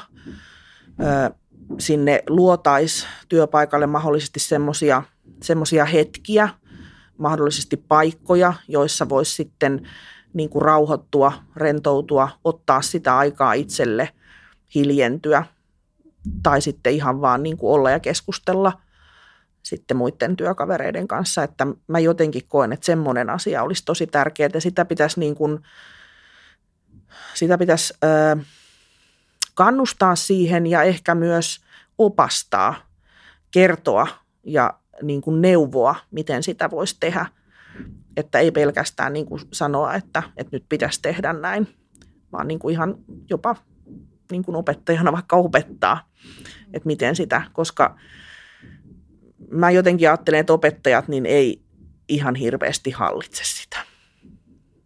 Sinne 1.78 2.22
luotaisi 2.28 3.06
työpaikalle 3.28 3.86
mahdollisesti 3.86 4.40
semmoisia 5.42 5.84
hetkiä, 5.92 6.48
mahdollisesti 7.18 7.76
paikkoja, 7.76 8.52
joissa 8.68 9.08
voisi 9.08 9.34
sitten 9.34 9.88
niin 10.34 10.50
kuin 10.50 10.62
rauhoittua, 10.62 11.32
rentoutua, 11.56 12.28
ottaa 12.44 12.82
sitä 12.82 13.18
aikaa 13.18 13.52
itselle, 13.52 14.08
hiljentyä 14.74 15.44
tai 16.42 16.60
sitten 16.60 16.92
ihan 16.92 17.20
vaan 17.20 17.42
niin 17.42 17.56
kuin 17.56 17.72
olla 17.72 17.90
ja 17.90 18.00
keskustella 18.00 18.72
sitten 19.62 19.96
muiden 19.96 20.36
työkavereiden 20.36 21.08
kanssa, 21.08 21.42
että 21.42 21.66
mä 21.86 21.98
jotenkin 21.98 22.42
koen, 22.48 22.72
että 22.72 22.86
semmoinen 22.86 23.30
asia 23.30 23.62
olisi 23.62 23.84
tosi 23.84 24.06
tärkeää 24.06 24.50
ja 24.54 24.60
sitä 24.60 24.84
pitäisi 24.84 25.20
niin 25.20 25.34
kuin, 25.34 25.62
sitä 27.34 27.58
pitäisi 27.58 27.94
ö, 28.04 28.36
kannustaa 29.54 30.16
siihen 30.16 30.66
ja 30.66 30.82
ehkä 30.82 31.14
myös 31.14 31.60
opastaa, 31.98 32.74
kertoa 33.50 34.06
ja 34.44 34.74
niin 35.02 35.20
kuin 35.20 35.42
neuvoa, 35.42 35.94
miten 36.10 36.42
sitä 36.42 36.70
voisi 36.70 36.96
tehdä. 37.00 37.26
Että 38.16 38.38
ei 38.38 38.50
pelkästään 38.50 39.12
niin 39.12 39.26
kuin 39.26 39.40
sanoa, 39.52 39.94
että, 39.94 40.22
että 40.36 40.56
nyt 40.56 40.64
pitäisi 40.68 41.02
tehdä 41.02 41.32
näin, 41.32 41.68
vaan 42.32 42.48
niin 42.48 42.58
kuin 42.58 42.72
ihan 42.72 42.94
jopa 43.30 43.56
niin 44.30 44.44
kuin 44.44 44.56
opettajana 44.56 45.12
vaikka 45.12 45.36
opettaa, 45.36 46.08
että 46.72 46.86
miten 46.86 47.16
sitä, 47.16 47.42
koska 47.52 47.96
mä 49.50 49.70
jotenkin 49.70 50.08
ajattelen, 50.08 50.40
että 50.40 50.52
opettajat 50.52 51.08
niin 51.08 51.26
ei 51.26 51.62
ihan 52.08 52.34
hirveästi 52.34 52.90
hallitse 52.90 53.44
sitä. 53.44 53.85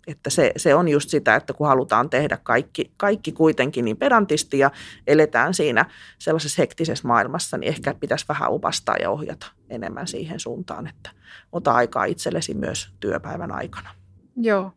Että 0.07 0.31
se, 0.31 0.53
se 0.57 0.75
on 0.75 0.89
just 0.89 1.11
sitä, 1.11 1.37
että 1.37 1.53
kun 1.53 1.67
halutaan 1.67 2.11
tehdä 2.11 2.39
kaikki, 2.43 2.93
kaikki 2.97 3.33
kuitenkin 3.33 3.85
niin 3.85 3.97
pedantisti 3.97 4.59
ja 4.59 4.71
eletään 5.07 5.55
siinä 5.55 5.85
sellaisessa 6.19 6.63
hektisessä 6.63 7.09
maailmassa, 7.09 7.59
niin 7.59 7.69
ehkä 7.69 7.95
pitäisi 7.95 8.25
vähän 8.29 8.51
opastaa 8.51 8.97
ja 8.97 9.11
ohjata 9.11 9.47
enemmän 9.71 10.07
siihen 10.07 10.41
suuntaan, 10.41 10.87
että 10.87 11.11
ota 11.53 11.73
aikaa 11.73 12.05
itsellesi 12.05 12.55
myös 12.55 12.93
työpäivän 13.01 13.53
aikana. 13.53 13.91
Joo, 14.37 14.73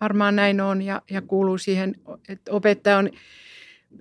varmaan 0.00 0.36
näin 0.36 0.60
on 0.60 0.82
ja, 0.82 1.02
ja 1.10 1.22
kuuluu 1.22 1.58
siihen, 1.58 1.94
että 2.28 2.52
opettaja 2.52 2.98
on 2.98 3.10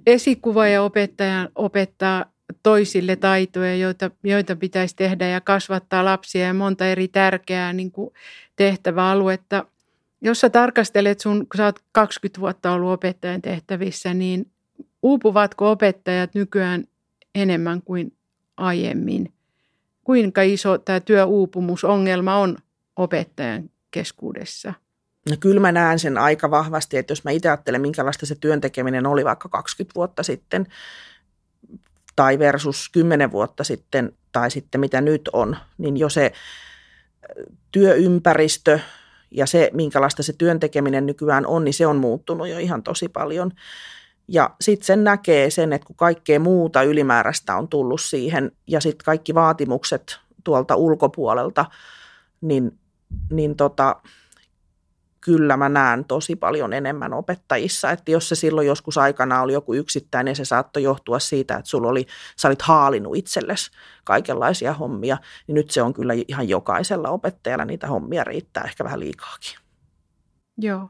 esikuva 0.05 0.67
ja 0.67 0.83
opettaja 0.83 1.49
opettaa 1.55 2.25
toisille 2.63 3.15
taitoja, 3.15 3.75
joita, 3.75 4.11
joita 4.23 4.55
pitäisi 4.55 4.95
tehdä 4.95 5.27
ja 5.27 5.41
kasvattaa 5.41 6.05
lapsia 6.05 6.45
ja 6.45 6.53
monta 6.53 6.87
eri 6.87 7.07
tärkeää 7.07 7.73
niin 7.73 7.91
kuin 7.91 8.13
tehtäväaluetta. 8.55 9.65
Jos 10.21 10.39
sä 10.39 10.49
tarkastelet 10.49 11.19
sun, 11.19 11.39
kun 11.39 11.57
sä 11.57 11.65
oot 11.65 11.79
20 11.91 12.41
vuotta 12.41 12.71
ollut 12.71 12.91
opettajan 12.91 13.41
tehtävissä, 13.41 14.13
niin 14.13 14.51
uupuvatko 15.01 15.71
opettajat 15.71 16.33
nykyään 16.33 16.83
enemmän 17.35 17.81
kuin 17.81 18.13
aiemmin? 18.57 19.33
Kuinka 20.03 20.41
iso 20.41 20.77
tämä 20.77 20.99
työuupumusongelma 20.99 22.35
on 22.35 22.57
opettajan 22.95 23.69
keskuudessa? 23.91 24.73
No 25.29 25.35
kyllä 25.39 25.59
mä 25.59 25.71
näen 25.71 25.99
sen 25.99 26.17
aika 26.17 26.51
vahvasti, 26.51 26.97
että 26.97 27.11
jos 27.11 27.23
mä 27.23 27.31
itse 27.31 27.49
ajattelen, 27.49 27.81
minkälaista 27.81 28.25
se 28.25 28.35
työntekeminen 28.35 29.05
oli 29.05 29.25
vaikka 29.25 29.49
20 29.49 29.95
vuotta 29.95 30.23
sitten 30.23 30.67
tai 32.15 32.39
versus 32.39 32.89
10 32.89 33.31
vuotta 33.31 33.63
sitten 33.63 34.13
tai 34.31 34.51
sitten 34.51 34.81
mitä 34.81 35.01
nyt 35.01 35.29
on, 35.33 35.57
niin 35.77 35.97
jo 35.97 36.09
se 36.09 36.31
työympäristö 37.71 38.79
ja 39.31 39.45
se, 39.45 39.69
minkälaista 39.73 40.23
se 40.23 40.33
työntekeminen 40.33 41.05
nykyään 41.05 41.45
on, 41.47 41.63
niin 41.63 41.73
se 41.73 41.87
on 41.87 41.97
muuttunut 41.97 42.47
jo 42.47 42.59
ihan 42.59 42.83
tosi 42.83 43.09
paljon. 43.09 43.51
Ja 44.27 44.49
sitten 44.61 44.85
sen 44.85 45.03
näkee 45.03 45.49
sen, 45.49 45.73
että 45.73 45.87
kun 45.87 45.95
kaikkea 45.95 46.39
muuta 46.39 46.83
ylimääräistä 46.83 47.55
on 47.55 47.67
tullut 47.67 48.01
siihen 48.01 48.51
ja 48.67 48.79
sitten 48.79 49.05
kaikki 49.05 49.35
vaatimukset 49.35 50.19
tuolta 50.43 50.75
ulkopuolelta, 50.75 51.65
niin, 52.41 52.79
niin 53.31 53.55
tota, 53.55 53.95
kyllä 55.21 55.57
mä 55.57 55.69
näen 55.69 56.05
tosi 56.05 56.35
paljon 56.35 56.73
enemmän 56.73 57.13
opettajissa. 57.13 57.91
Että 57.91 58.11
jos 58.11 58.29
se 58.29 58.35
silloin 58.35 58.67
joskus 58.67 58.97
aikana 58.97 59.41
oli 59.41 59.53
joku 59.53 59.73
yksittäinen, 59.73 60.35
se 60.35 60.45
saattoi 60.45 60.83
johtua 60.83 61.19
siitä, 61.19 61.55
että 61.55 61.69
sulla 61.69 61.87
oli, 61.87 62.05
sä 62.37 62.47
olit 62.47 62.61
haalinut 62.61 63.15
itsellesi 63.15 63.71
kaikenlaisia 64.03 64.73
hommia, 64.73 65.17
niin 65.47 65.55
nyt 65.55 65.71
se 65.71 65.81
on 65.81 65.93
kyllä 65.93 66.13
ihan 66.27 66.49
jokaisella 66.49 67.09
opettajalla 67.09 67.65
niitä 67.65 67.87
hommia 67.87 68.23
riittää 68.23 68.63
ehkä 68.63 68.83
vähän 68.83 68.99
liikaakin. 68.99 69.57
Joo. 70.57 70.89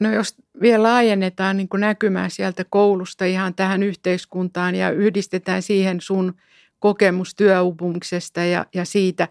No 0.00 0.12
jos 0.12 0.34
vielä 0.60 0.82
laajennetaan 0.82 1.56
niin 1.56 1.68
näkymää 1.78 2.28
sieltä 2.28 2.64
koulusta 2.70 3.24
ihan 3.24 3.54
tähän 3.54 3.82
yhteiskuntaan 3.82 4.74
ja 4.74 4.90
yhdistetään 4.90 5.62
siihen 5.62 6.00
sun 6.00 6.34
kokemus 6.78 7.34
työupumuksesta 7.34 8.40
ja, 8.40 8.66
ja 8.74 8.84
siitä 8.84 9.28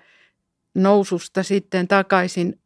noususta 0.75 1.43
sitten 1.43 1.87
takaisin 1.87 2.59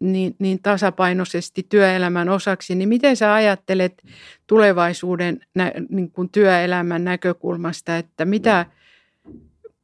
niin, 0.00 0.36
niin 0.38 0.62
tasapainoisesti 0.62 1.66
työelämän 1.68 2.28
osaksi, 2.28 2.74
niin 2.74 2.88
miten 2.88 3.16
sä 3.16 3.34
ajattelet 3.34 4.02
tulevaisuuden 4.46 5.40
nä, 5.54 5.72
niin 5.88 6.10
kuin 6.10 6.30
työelämän 6.30 7.04
näkökulmasta, 7.04 7.96
että 7.96 8.24
mitä, 8.24 8.66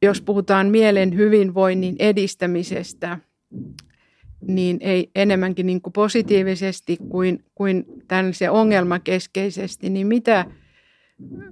jos 0.01 0.21
puhutaan 0.21 0.67
mielen 0.67 1.15
hyvinvoinnin 1.15 1.95
edistämisestä, 1.99 3.17
niin 4.47 4.77
ei 4.81 5.11
enemmänkin 5.15 5.65
niin 5.65 5.81
kuin 5.81 5.93
positiivisesti 5.93 6.97
kuin, 7.09 7.45
kuin 7.55 7.85
tällaisen 8.07 8.51
ongelmakeskeisesti, 8.51 9.89
niin 9.89 10.07
mitä 10.07 10.45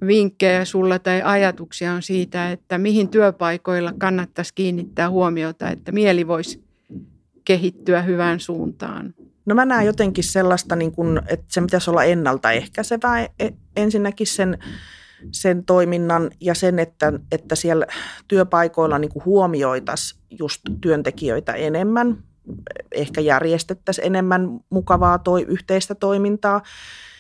vinkkejä 0.08 0.66
sulla 0.66 1.00
tai 1.00 1.22
ajatuksia 1.22 1.94
on 1.94 2.02
siitä, 2.02 2.52
että 2.52 2.78
mihin 2.78 3.10
työpaikoilla 3.10 3.94
kannattaisi 3.98 4.54
kiinnittää 4.56 5.10
huomiota, 5.10 5.70
että 5.70 5.92
mieli 5.92 6.28
voisi 6.28 6.69
kehittyä 7.50 8.02
hyvään 8.02 8.40
suuntaan? 8.40 9.14
No 9.46 9.56
mä 9.56 9.66
näen 9.66 9.86
jotenkin 9.86 10.24
sellaista, 10.24 10.76
niin 10.76 10.92
kuin, 10.92 11.22
että 11.28 11.46
se 11.48 11.62
pitäisi 11.62 11.90
olla 11.90 12.04
ennaltaehkäisevää 12.04 13.28
e, 13.40 13.50
ensinnäkin 13.76 14.28
sen, 14.28 14.58
sen 15.32 15.66
toiminnan 15.66 16.32
ja 16.42 16.54
sen, 16.54 16.80
että, 16.80 17.14
että 17.32 17.56
siellä 17.56 17.86
työpaikoilla 18.28 19.00
niin 19.00 19.12
huomioitaisiin 19.26 20.22
just 20.40 20.62
työntekijöitä 20.82 21.54
enemmän, 21.54 22.24
ehkä 22.92 23.22
järjestettäisiin 23.22 24.06
enemmän 24.08 24.60
mukavaa 24.70 25.18
toi, 25.18 25.44
yhteistä 25.44 25.96
toimintaa, 25.96 26.62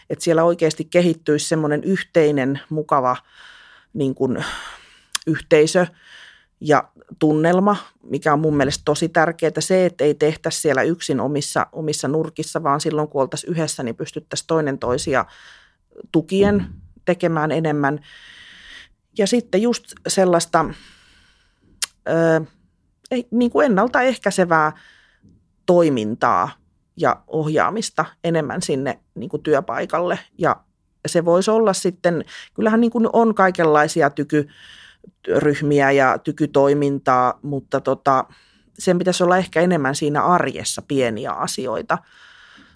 että 0.09 0.23
siellä 0.23 0.43
oikeasti 0.43 0.85
kehittyisi 0.85 1.47
semmoinen 1.47 1.83
yhteinen 1.83 2.59
mukava 2.69 3.17
niin 3.93 4.15
kuin, 4.15 4.45
yhteisö, 5.27 5.87
ja 6.61 6.89
tunnelma, 7.19 7.75
mikä 8.03 8.33
on 8.33 8.39
mun 8.39 8.57
mielestä 8.57 8.81
tosi 8.85 9.09
tärkeää. 9.09 9.51
Se, 9.59 9.85
että 9.85 10.03
ei 10.03 10.13
tehtäisi 10.13 10.61
siellä 10.61 10.83
yksin 10.83 11.19
omissa, 11.19 11.67
omissa 11.71 12.07
nurkissa, 12.07 12.63
vaan 12.63 12.81
silloin 12.81 13.07
kun 13.07 13.21
oltaisiin 13.21 13.51
yhdessä, 13.51 13.83
niin 13.83 13.95
pystyttäisiin 13.95 14.47
toinen 14.47 14.79
toisia 14.79 15.25
tukien 16.11 16.67
tekemään 17.05 17.51
enemmän. 17.51 17.99
Ja 19.17 19.27
sitten 19.27 19.61
just 19.61 19.93
sellaista 20.07 20.65
ö, 22.09 22.41
niin 23.31 23.51
kuin 23.51 23.65
ennaltaehkäisevää 23.65 24.71
toimintaa 25.65 26.49
ja 26.97 27.23
ohjaamista 27.27 28.05
enemmän 28.23 28.61
sinne 28.61 28.99
niin 29.15 29.29
kuin 29.29 29.43
työpaikalle. 29.43 30.19
Ja 30.37 30.55
se 31.07 31.25
voisi 31.25 31.51
olla 31.51 31.73
sitten, 31.73 32.25
kyllähän 32.53 32.81
niin 32.81 32.91
kuin 32.91 33.09
on 33.13 33.35
kaikenlaisia 33.35 34.09
tyky, 34.09 34.49
ryhmiä 35.27 35.91
ja 35.91 36.17
tykytoimintaa, 36.17 37.39
mutta 37.41 37.81
tota, 37.81 38.25
sen 38.79 38.97
pitäisi 38.97 39.23
olla 39.23 39.37
ehkä 39.37 39.61
enemmän 39.61 39.95
siinä 39.95 40.23
arjessa 40.23 40.81
pieniä 40.81 41.31
asioita. 41.31 41.97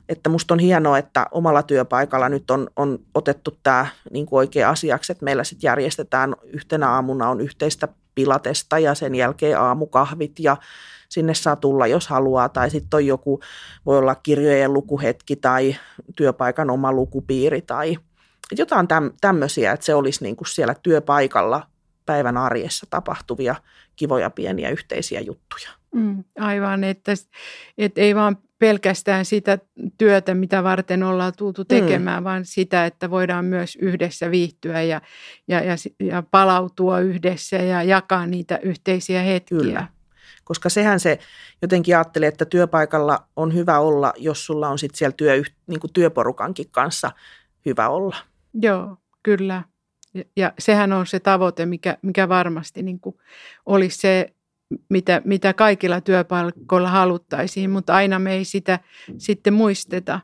Että 0.09 0.29
musta 0.29 0.53
on 0.53 0.59
hienoa, 0.59 0.97
että 0.97 1.25
omalla 1.31 1.63
työpaikalla 1.63 2.29
nyt 2.29 2.51
on, 2.51 2.67
on 2.75 2.99
otettu 3.15 3.59
tämä 3.63 3.87
niin 4.11 4.27
oikea 4.31 4.69
asiaksi, 4.69 5.11
että 5.11 5.25
meillä 5.25 5.43
sitten 5.43 5.67
järjestetään 5.67 6.35
yhtenä 6.43 6.89
aamuna 6.89 7.29
on 7.29 7.41
yhteistä 7.41 7.87
pilatesta 8.15 8.79
ja 8.79 8.95
sen 8.95 9.15
jälkeen 9.15 9.59
aamukahvit 9.59 10.39
ja 10.39 10.57
sinne 11.09 11.33
saa 11.33 11.55
tulla, 11.55 11.87
jos 11.87 12.07
haluaa. 12.07 12.49
Tai 12.49 12.69
sitten 12.69 12.97
on 12.97 13.05
joku, 13.05 13.39
voi 13.85 13.97
olla 13.97 14.15
kirjojen 14.15 14.73
lukuhetki 14.73 15.35
tai 15.35 15.75
työpaikan 16.15 16.69
oma 16.69 16.91
lukupiiri 16.91 17.61
tai 17.61 17.97
jotain 18.57 18.87
tämmöisiä, 19.21 19.71
että 19.71 19.85
se 19.85 19.95
olisi 19.95 20.23
niin 20.23 20.35
kuin 20.35 20.47
siellä 20.47 20.75
työpaikalla 20.83 21.72
päivän 22.05 22.37
arjessa 22.37 22.87
tapahtuvia 22.89 23.55
kivoja 23.95 24.29
pieniä 24.29 24.69
yhteisiä 24.69 25.19
juttuja. 25.19 25.69
Mm, 25.95 26.23
aivan, 26.39 26.83
että, 26.83 27.11
että 27.77 28.01
ei 28.01 28.15
vaan 28.15 28.37
pelkästään 28.59 29.25
sitä 29.25 29.57
työtä, 29.97 30.33
mitä 30.33 30.63
varten 30.63 31.03
ollaan 31.03 31.33
tultu 31.37 31.61
mm. 31.61 31.67
tekemään, 31.67 32.23
mm. 32.23 32.25
vaan 32.25 32.45
sitä, 32.45 32.85
että 32.85 33.09
voidaan 33.09 33.45
myös 33.45 33.77
yhdessä 33.81 34.31
viihtyä 34.31 34.81
ja, 34.81 35.01
ja, 35.47 35.63
ja, 35.63 35.75
ja 35.99 36.23
palautua 36.31 36.99
yhdessä 36.99 37.55
ja 37.55 37.83
jakaa 37.83 38.27
niitä 38.27 38.57
yhteisiä 38.57 39.21
hetkiä. 39.21 39.57
Kyllä. 39.57 39.87
Koska 40.43 40.69
sehän 40.69 40.99
se 40.99 41.19
jotenkin 41.61 41.95
ajattelee, 41.95 42.29
että 42.29 42.45
työpaikalla 42.45 43.27
on 43.35 43.53
hyvä 43.53 43.79
olla, 43.79 44.13
jos 44.17 44.45
sulla 44.45 44.69
on 44.69 44.79
sitten 44.79 44.97
siellä 44.97 45.15
työ, 45.17 45.43
niin 45.67 45.79
työporukankin 45.93 46.69
kanssa 46.71 47.11
hyvä 47.65 47.89
olla. 47.89 48.15
Joo, 48.53 48.97
kyllä. 49.23 49.63
Ja 50.35 50.53
sehän 50.59 50.93
on 50.93 51.07
se 51.07 51.19
tavoite, 51.19 51.65
mikä, 51.65 51.97
mikä 52.01 52.29
varmasti 52.29 52.83
niin 52.83 52.99
kuin 52.99 53.15
olisi 53.65 53.97
se 53.97 54.33
mitä, 54.89 55.21
mitä 55.25 55.53
kaikilla 55.53 56.01
työpaikoilla 56.01 56.89
haluttaisiin, 56.89 57.69
mutta 57.69 57.93
aina 57.93 58.19
me 58.19 58.33
ei 58.33 58.45
sitä 58.45 58.79
sitten 59.17 59.53
muisteta. 59.53 60.19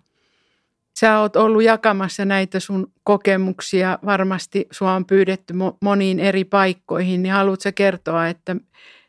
Sä 0.99 1.19
oot 1.19 1.35
ollut 1.35 1.63
jakamassa 1.63 2.25
näitä 2.25 2.59
sun 2.59 2.91
kokemuksia, 3.03 3.99
varmasti 4.05 4.67
sua 4.71 4.93
on 4.93 5.05
pyydetty 5.05 5.53
moniin 5.81 6.19
eri 6.19 6.43
paikkoihin, 6.43 7.23
niin 7.23 7.33
haluatko 7.33 7.69
kertoa, 7.75 8.27
että, 8.27 8.55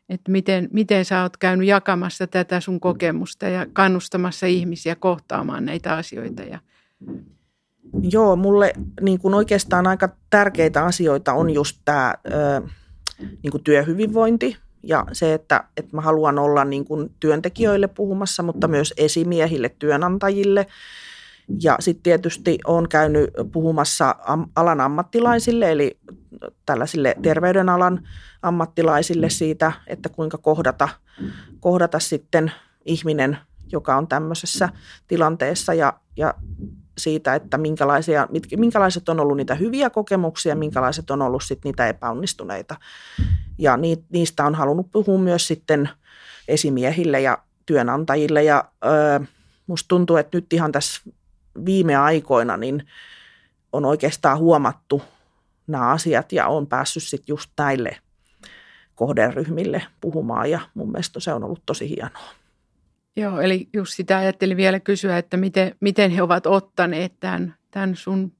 että 0.09 0.31
miten, 0.31 0.69
miten 0.73 1.05
sä 1.05 1.21
oot 1.21 1.37
käynyt 1.37 1.67
jakamassa 1.67 2.27
tätä 2.27 2.59
sun 2.59 2.79
kokemusta 2.79 3.45
ja 3.45 3.65
kannustamassa 3.73 4.45
ihmisiä 4.45 4.95
kohtaamaan 4.95 5.65
näitä 5.65 5.95
asioita 5.95 6.43
ja 6.43 6.59
Joo, 8.01 8.35
mulle 8.35 8.73
niin 9.01 9.19
kuin 9.19 9.33
oikeastaan 9.33 9.87
aika 9.87 10.09
tärkeitä 10.29 10.85
asioita 10.85 11.33
on 11.33 11.49
just 11.49 11.77
tämä 11.85 12.15
niin 13.43 13.51
kuin 13.51 13.63
työhyvinvointi 13.63 14.57
ja 14.83 15.05
se, 15.11 15.33
että, 15.33 15.63
että 15.77 15.95
mä 15.95 16.01
haluan 16.01 16.39
olla 16.39 16.65
niin 16.65 16.85
kuin 16.85 17.11
työntekijöille 17.19 17.87
puhumassa, 17.87 18.43
mutta 18.43 18.67
myös 18.67 18.93
esimiehille, 18.97 19.69
työnantajille. 19.79 20.67
Ja 21.63 21.75
sitten 21.79 22.03
tietysti 22.03 22.59
olen 22.65 22.89
käynyt 22.89 23.29
puhumassa 23.51 24.15
alan 24.55 24.81
ammattilaisille, 24.81 25.71
eli 25.71 25.99
tällaisille 26.65 27.15
terveydenalan 27.21 28.07
ammattilaisille 28.41 29.29
siitä, 29.29 29.71
että 29.87 30.09
kuinka 30.09 30.37
kohdata, 30.37 30.89
kohdata 31.59 31.99
sitten 31.99 32.51
ihminen, 32.85 33.37
joka 33.71 33.95
on 33.95 34.07
tämmöisessä 34.07 34.69
tilanteessa 35.07 35.73
ja, 35.73 35.93
ja 36.17 36.33
siitä, 36.97 37.35
että 37.35 37.57
minkälaisia, 37.57 38.27
minkälaiset 38.57 39.09
on 39.09 39.19
ollut 39.19 39.37
niitä 39.37 39.55
hyviä 39.55 39.89
kokemuksia, 39.89 40.55
minkälaiset 40.55 41.11
on 41.11 41.21
ollut 41.21 41.43
sitten 41.43 41.69
niitä 41.69 41.87
epäonnistuneita. 41.87 42.75
Ja 43.57 43.77
niistä 44.09 44.45
on 44.45 44.55
halunnut 44.55 44.91
puhua 44.91 45.19
myös 45.19 45.47
sitten 45.47 45.89
esimiehille 46.47 47.21
ja 47.21 47.37
työnantajille. 47.65 48.43
Ja 48.43 48.65
öö, 48.85 49.19
musta 49.67 49.87
tuntuu, 49.87 50.17
että 50.17 50.37
nyt 50.37 50.53
ihan 50.53 50.71
tässä 50.71 51.01
viime 51.65 51.95
aikoina 51.95 52.57
niin 52.57 52.87
on 53.73 53.85
oikeastaan 53.85 54.37
huomattu 54.37 55.01
nämä 55.67 55.89
asiat 55.89 56.31
ja 56.31 56.47
on 56.47 56.67
päässyt 56.67 57.03
sitten 57.03 57.33
just 57.33 57.49
näille 57.57 57.97
kohderyhmille 58.95 59.83
puhumaan 60.01 60.51
ja 60.51 60.59
mun 60.73 60.91
mielestä 60.91 61.19
se 61.19 61.33
on 61.33 61.43
ollut 61.43 61.63
tosi 61.65 61.89
hienoa. 61.89 62.40
Joo, 63.15 63.41
eli 63.41 63.69
just 63.73 63.93
sitä 63.93 64.17
ajattelin 64.17 64.57
vielä 64.57 64.79
kysyä, 64.79 65.17
että 65.17 65.37
miten, 65.37 65.75
miten 65.79 66.11
he 66.11 66.21
ovat 66.21 66.45
ottaneet 66.45 67.13
tämän, 67.19 67.55
tämän 67.71 67.95
sun 67.95 68.31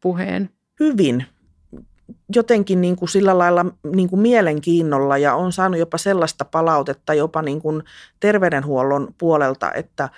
puheen. 0.00 0.50
Hyvin. 0.80 1.24
Jotenkin 2.34 2.80
niin 2.80 2.96
kuin 2.96 3.08
sillä 3.08 3.38
lailla 3.38 3.66
niin 3.94 4.08
kuin 4.08 4.20
mielenkiinnolla 4.20 5.18
ja 5.18 5.34
on 5.34 5.52
saanut 5.52 5.78
jopa 5.78 5.98
sellaista 5.98 6.44
palautetta 6.44 7.14
jopa 7.14 7.42
niin 7.42 7.62
kuin 7.62 7.82
terveydenhuollon 8.20 9.14
puolelta, 9.18 9.72
että, 9.72 10.08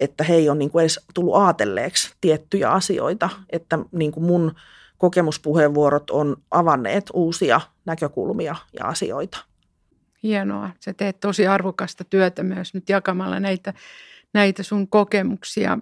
että 0.00 0.24
he 0.24 0.34
ei 0.34 0.48
ole 0.48 0.58
niin 0.58 0.70
kuin 0.70 0.82
edes 0.82 1.00
tullut 1.14 1.34
aatelleeksi 1.34 2.14
tiettyjä 2.20 2.70
asioita, 2.70 3.30
että 3.50 3.78
niin 3.92 4.12
kuin 4.12 4.24
mun 4.24 4.54
kokemuspuheenvuorot 4.98 6.10
on 6.10 6.36
avanneet 6.50 7.10
uusia 7.12 7.60
näkökulmia 7.84 8.56
ja 8.78 8.84
asioita. 8.84 9.51
Hienoa. 10.22 10.70
Sä 10.80 10.94
teet 10.94 11.20
tosi 11.20 11.46
arvokasta 11.46 12.04
työtä 12.04 12.42
myös 12.42 12.74
nyt 12.74 12.88
jakamalla 12.88 13.40
näitä, 13.40 13.74
näitä 14.34 14.62
sun 14.62 14.88
kokemuksia. 14.88 15.78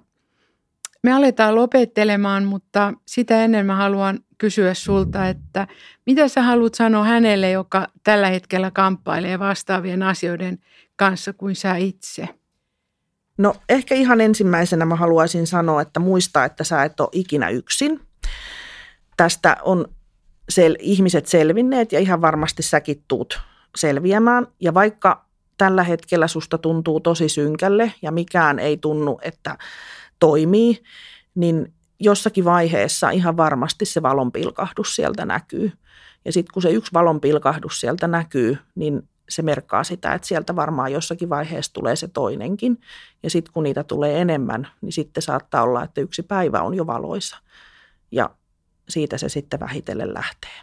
Me 1.03 1.13
aletaan 1.13 1.55
lopettelemaan, 1.55 2.45
mutta 2.45 2.93
sitä 3.07 3.45
ennen 3.45 3.67
mä 3.67 3.77
haluan 3.77 4.19
kysyä 4.39 4.75
sulta, 4.75 5.29
että 5.29 5.67
mitä 6.07 6.29
sä 6.29 6.43
haluat 6.43 6.75
sanoa 6.75 7.05
hänelle, 7.05 7.51
joka 7.51 7.87
tällä 8.05 8.29
hetkellä 8.29 8.71
kamppailee 8.71 9.39
vastaavien 9.39 10.03
asioiden 10.03 10.59
kanssa 10.97 11.33
kuin 11.33 11.57
sä 11.57 11.77
itse? 11.77 12.29
No 13.39 13.55
ehkä 13.69 13.95
ihan 13.95 14.21
ensimmäisenä 14.21 14.85
mä 14.85 14.97
haluaisin 14.97 15.47
sanoa, 15.47 15.83
että 15.83 16.01
muista, 16.01 16.45
että 16.45 16.65
sä 16.65 16.85
et 16.85 17.01
ole 17.01 17.09
ikinä 17.13 17.49
yksin. 17.49 18.01
Tästä 19.17 19.57
on 19.63 19.87
sel- 20.53 20.77
ihmiset 20.79 21.27
selvinneet 21.27 21.93
ja 21.93 22.01
ihan 22.01 22.21
varmasti 22.21 22.63
säkin 22.63 23.05
tuut 23.09 23.41
selviämään. 23.77 24.47
Ja 24.61 24.75
vaikka 24.75 25.25
tällä 25.59 25.83
hetkellä 25.83 26.29
susta 26.29 26.59
tuntuu 26.59 27.01
tosi 27.01 27.29
synkälle 27.29 27.93
ja 28.03 28.13
mikään 28.13 28.59
ei 28.59 28.77
tunnu, 28.77 29.19
että 29.23 29.59
toimii, 30.19 30.83
niin 31.35 31.73
jossakin 32.01 32.45
vaiheessa 32.45 33.11
ihan 33.11 33.37
varmasti 33.37 33.85
se 33.85 34.03
valonpilkahdus 34.03 34.97
sieltä 34.97 35.25
näkyy. 35.25 35.73
Ja 36.25 36.33
sitten 36.33 36.53
kun 36.53 36.63
se 36.63 36.71
yksi 36.71 36.93
valonpilkahdus 36.93 37.81
sieltä 37.81 38.09
näkyy, 38.09 38.59
niin 38.75 39.09
se 39.29 39.43
merkkaa 39.43 39.85
sitä, 39.85 40.15
että 40.15 40.29
sieltä 40.29 40.57
varmaan 40.57 40.93
jossakin 40.93 41.29
vaiheessa 41.29 41.73
tulee 41.73 41.97
se 41.97 42.09
toinenkin. 42.09 42.81
Ja 43.23 43.31
sitten 43.31 43.53
kun 43.53 43.63
niitä 43.63 43.85
tulee 43.85 44.21
enemmän, 44.21 44.69
niin 44.81 44.93
sitten 44.93 45.23
saattaa 45.23 45.63
olla, 45.63 45.85
että 45.85 46.01
yksi 46.01 46.23
päivä 46.23 46.63
on 46.63 46.75
jo 46.75 46.87
valoisa. 46.87 47.37
Ja 48.11 48.31
siitä 48.89 49.19
se 49.19 49.29
sitten 49.29 49.61
vähitellen 49.61 50.15
lähtee. 50.15 50.61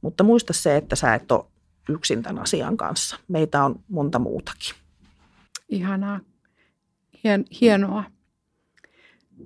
Mutta 0.00 0.24
muista 0.24 0.52
se, 0.52 0.76
että 0.76 0.96
sä 0.96 1.14
et 1.14 1.32
ole 1.32 1.44
yksin 1.88 2.22
tämän 2.22 2.42
asian 2.42 2.76
kanssa. 2.76 3.16
Meitä 3.28 3.64
on 3.64 3.80
monta 3.88 4.18
muutakin. 4.18 4.74
Ihanaa. 5.68 6.20
Hien, 7.24 7.44
hienoa. 7.60 8.04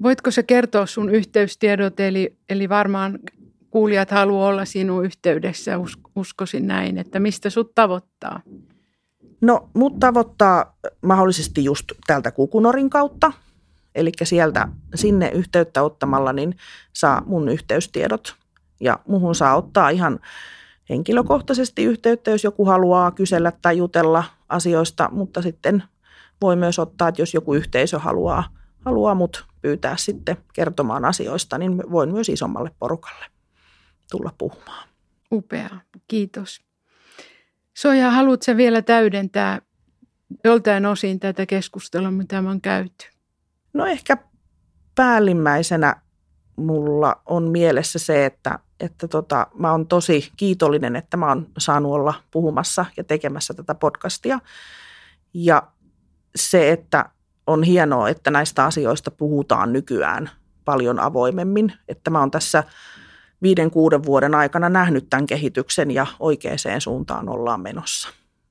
Voitko 0.02 0.30
se 0.30 0.42
kertoa 0.42 0.86
sun 0.86 1.10
yhteystiedot, 1.10 2.00
eli, 2.00 2.36
eli 2.48 2.68
varmaan 2.68 3.18
kuulijat 3.70 4.10
haluaa 4.10 4.48
olla 4.48 4.64
sinun 4.64 5.04
yhteydessä, 5.04 5.72
uskoisin 6.16 6.66
näin, 6.66 6.98
että 6.98 7.20
mistä 7.20 7.50
sut 7.50 7.74
tavoittaa? 7.74 8.40
No, 9.40 9.70
mut 9.74 9.98
tavoittaa 9.98 10.76
mahdollisesti 11.02 11.64
just 11.64 11.84
täältä 12.06 12.30
Kukunorin 12.30 12.90
kautta, 12.90 13.32
eli 13.94 14.12
sieltä 14.22 14.68
sinne 14.94 15.30
yhteyttä 15.34 15.82
ottamalla 15.82 16.32
niin 16.32 16.56
saa 16.92 17.22
mun 17.26 17.48
yhteystiedot. 17.48 18.34
Ja 18.80 18.98
muhun 19.06 19.34
saa 19.34 19.56
ottaa 19.56 19.90
ihan 19.90 20.20
henkilökohtaisesti 20.88 21.84
yhteyttä, 21.84 22.30
jos 22.30 22.44
joku 22.44 22.64
haluaa 22.64 23.10
kysellä 23.10 23.52
tai 23.62 23.78
jutella 23.78 24.24
asioista, 24.48 25.08
mutta 25.12 25.42
sitten 25.42 25.82
voi 26.40 26.56
myös 26.56 26.78
ottaa, 26.78 27.08
että 27.08 27.22
jos 27.22 27.34
joku 27.34 27.54
yhteisö 27.54 27.98
haluaa, 27.98 28.44
haluaa 28.84 29.14
mut 29.14 29.46
pyytää 29.60 29.96
sitten 29.96 30.36
kertomaan 30.52 31.04
asioista, 31.04 31.58
niin 31.58 31.90
voin 31.90 32.12
myös 32.12 32.28
isommalle 32.28 32.70
porukalle 32.78 33.26
tulla 34.10 34.32
puhumaan. 34.38 34.88
Upea, 35.32 35.70
kiitos. 36.08 36.60
Soja, 37.76 38.10
haluatko 38.10 38.56
vielä 38.56 38.82
täydentää 38.82 39.62
joltain 40.44 40.86
osin 40.86 41.20
tätä 41.20 41.46
keskustelua, 41.46 42.10
mitä 42.10 42.38
on 42.38 42.60
käyty? 42.60 43.06
No 43.72 43.86
ehkä 43.86 44.16
päällimmäisenä 44.94 45.96
mulla 46.58 47.22
on 47.26 47.50
mielessä 47.50 47.98
se, 47.98 48.26
että 48.26 48.58
että 48.80 49.08
tota, 49.08 49.46
mä 49.54 49.70
oon 49.70 49.86
tosi 49.86 50.32
kiitollinen, 50.36 50.96
että 50.96 51.16
mä 51.16 51.28
oon 51.28 51.46
saanut 51.58 51.92
olla 51.92 52.14
puhumassa 52.30 52.86
ja 52.96 53.04
tekemässä 53.04 53.54
tätä 53.54 53.74
podcastia. 53.74 54.38
Ja 55.34 55.62
se, 56.36 56.72
että 56.72 57.10
on 57.46 57.62
hienoa, 57.62 58.08
että 58.08 58.30
näistä 58.30 58.64
asioista 58.64 59.10
puhutaan 59.10 59.72
nykyään 59.72 60.30
paljon 60.64 61.00
avoimemmin, 61.00 61.72
että 61.88 62.10
mä 62.10 62.20
oon 62.20 62.30
tässä 62.30 62.64
viiden, 63.42 63.70
kuuden 63.70 64.04
vuoden 64.04 64.34
aikana 64.34 64.68
nähnyt 64.68 65.06
tämän 65.10 65.26
kehityksen 65.26 65.90
ja 65.90 66.06
oikeaan 66.20 66.58
suuntaan 66.78 67.28
ollaan 67.28 67.60
menossa. 67.60 68.08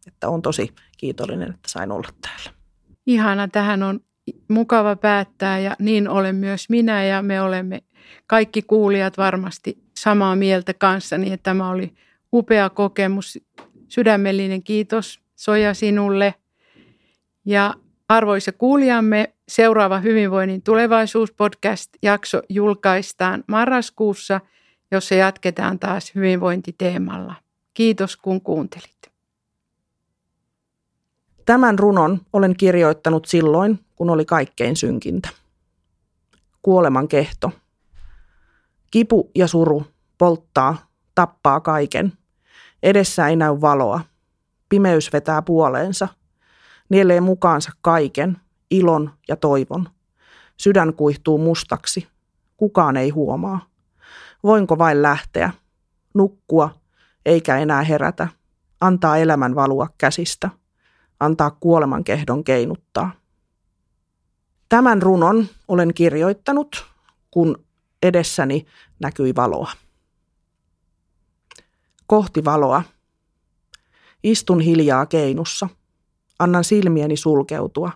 Että 0.07 0.29
on 0.29 0.41
tosi 0.41 0.73
kiitollinen, 0.97 1.49
että 1.49 1.69
sain 1.69 1.91
olla 1.91 2.09
täällä. 2.21 2.57
Ihana, 3.05 3.47
tähän 3.47 3.83
on 3.83 3.99
mukava 4.47 4.95
päättää 4.95 5.59
ja 5.59 5.75
niin 5.79 6.09
olen 6.09 6.35
myös 6.35 6.69
minä 6.69 7.03
ja 7.03 7.21
me 7.21 7.41
olemme 7.41 7.81
kaikki 8.27 8.61
kuulijat 8.61 9.17
varmasti 9.17 9.77
samaa 9.97 10.35
mieltä 10.35 10.73
kanssani, 10.73 11.33
että 11.33 11.43
tämä 11.43 11.69
oli 11.69 11.93
upea 12.33 12.69
kokemus. 12.69 13.39
Sydämellinen 13.87 14.63
kiitos 14.63 15.19
Soja 15.35 15.73
sinulle. 15.73 16.33
Ja 17.45 17.73
arvoisa 18.09 18.51
kuulijamme, 18.51 19.33
seuraava 19.47 19.99
Hyvinvoinnin 19.99 20.61
tulevaisuus-podcast-jakso 20.61 22.41
julkaistaan 22.49 23.43
marraskuussa, 23.47 24.41
jossa 24.91 25.15
jatketaan 25.15 25.79
taas 25.79 26.15
hyvinvointiteemalla. 26.15 27.35
Kiitos 27.73 28.17
kun 28.17 28.41
kuuntelit. 28.41 29.11
Tämän 31.45 31.79
runon 31.79 32.21
olen 32.33 32.55
kirjoittanut 32.57 33.25
silloin, 33.25 33.79
kun 33.95 34.09
oli 34.09 34.25
kaikkein 34.25 34.75
synkintä. 34.75 35.29
Kuoleman 36.61 37.07
kehto– 37.07 37.51
Kipu 38.91 39.31
ja 39.35 39.47
suru 39.47 39.85
polttaa, 40.17 40.77
tappaa 41.15 41.59
kaiken. 41.59 42.13
Edessä 42.83 43.27
ei 43.27 43.35
näy 43.35 43.61
valoa. 43.61 44.01
Pimeys 44.69 45.13
vetää 45.13 45.41
puoleensa. 45.41 46.07
Nielee 46.89 47.21
mukaansa 47.21 47.71
kaiken, 47.81 48.37
ilon 48.71 49.11
ja 49.27 49.35
toivon. 49.35 49.89
Sydän 50.57 50.93
kuihtuu 50.93 51.37
mustaksi. 51.37 52.07
Kukaan 52.57 52.97
ei 52.97 53.09
huomaa. 53.09 53.65
Voinko 54.43 54.77
vain 54.77 55.01
lähteä? 55.01 55.51
Nukkua, 56.13 56.69
eikä 57.25 57.57
enää 57.57 57.81
herätä. 57.81 58.27
antaa 58.81 59.17
elämän 59.17 59.55
valua 59.55 59.87
käsistä, 59.97 60.49
antaa 61.19 61.51
kuoleman 61.51 62.03
kehdon 62.03 62.43
keinuttaa. 62.43 63.11
Tämän 64.69 65.01
runon 65.01 65.47
olen 65.67 65.93
kirjoittanut, 65.93 66.85
kun 67.31 67.66
edessäni 68.03 68.65
näkyi 68.99 69.35
valoa. 69.35 69.71
Kohti 72.07 72.45
valoa. 72.45 72.83
Istun 74.23 74.59
hiljaa 74.59 75.05
keinussa. 75.05 75.69
Annan 76.39 76.63
silmieni 76.63 77.17
sulkeutua. 77.17 77.91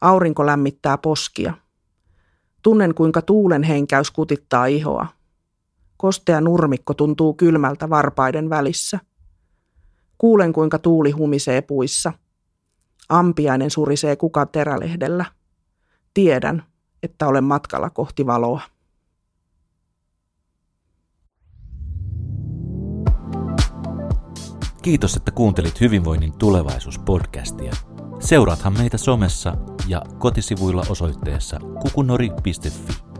Aurinko 0.00 0.46
lämmittää 0.46 0.98
poskia. 0.98 1.54
Tunnen 2.62 2.94
kuinka 2.94 3.22
tuulen 3.22 3.62
henkäys 3.62 4.10
kutittaa 4.10 4.66
ihoa. 4.66 5.06
Kostea 5.96 6.40
nurmikko 6.40 6.94
tuntuu 6.94 7.34
kylmältä 7.34 7.90
varpaiden 7.90 8.50
välissä. 8.50 9.00
Kuulen 10.18 10.52
kuinka 10.52 10.78
tuuli 10.78 11.10
humisee 11.10 11.62
puissa. 11.62 12.12
Ampiainen 13.08 13.70
surisee 13.70 14.16
kuka 14.16 14.46
terälehdellä. 14.46 15.24
Tiedän, 16.14 16.62
että 17.02 17.26
olen 17.26 17.44
matkalla 17.44 17.90
kohti 17.90 18.26
valoa. 18.26 18.60
Kiitos, 24.84 25.16
että 25.16 25.30
kuuntelit 25.30 25.80
Hyvinvoinnin 25.80 26.32
tulevaisuus-podcastia. 26.32 27.76
Seuraathan 28.20 28.78
meitä 28.78 28.98
somessa 28.98 29.56
ja 29.88 30.02
kotisivuilla 30.18 30.82
osoitteessa 30.88 31.60
kukunori.fi. 31.82 33.13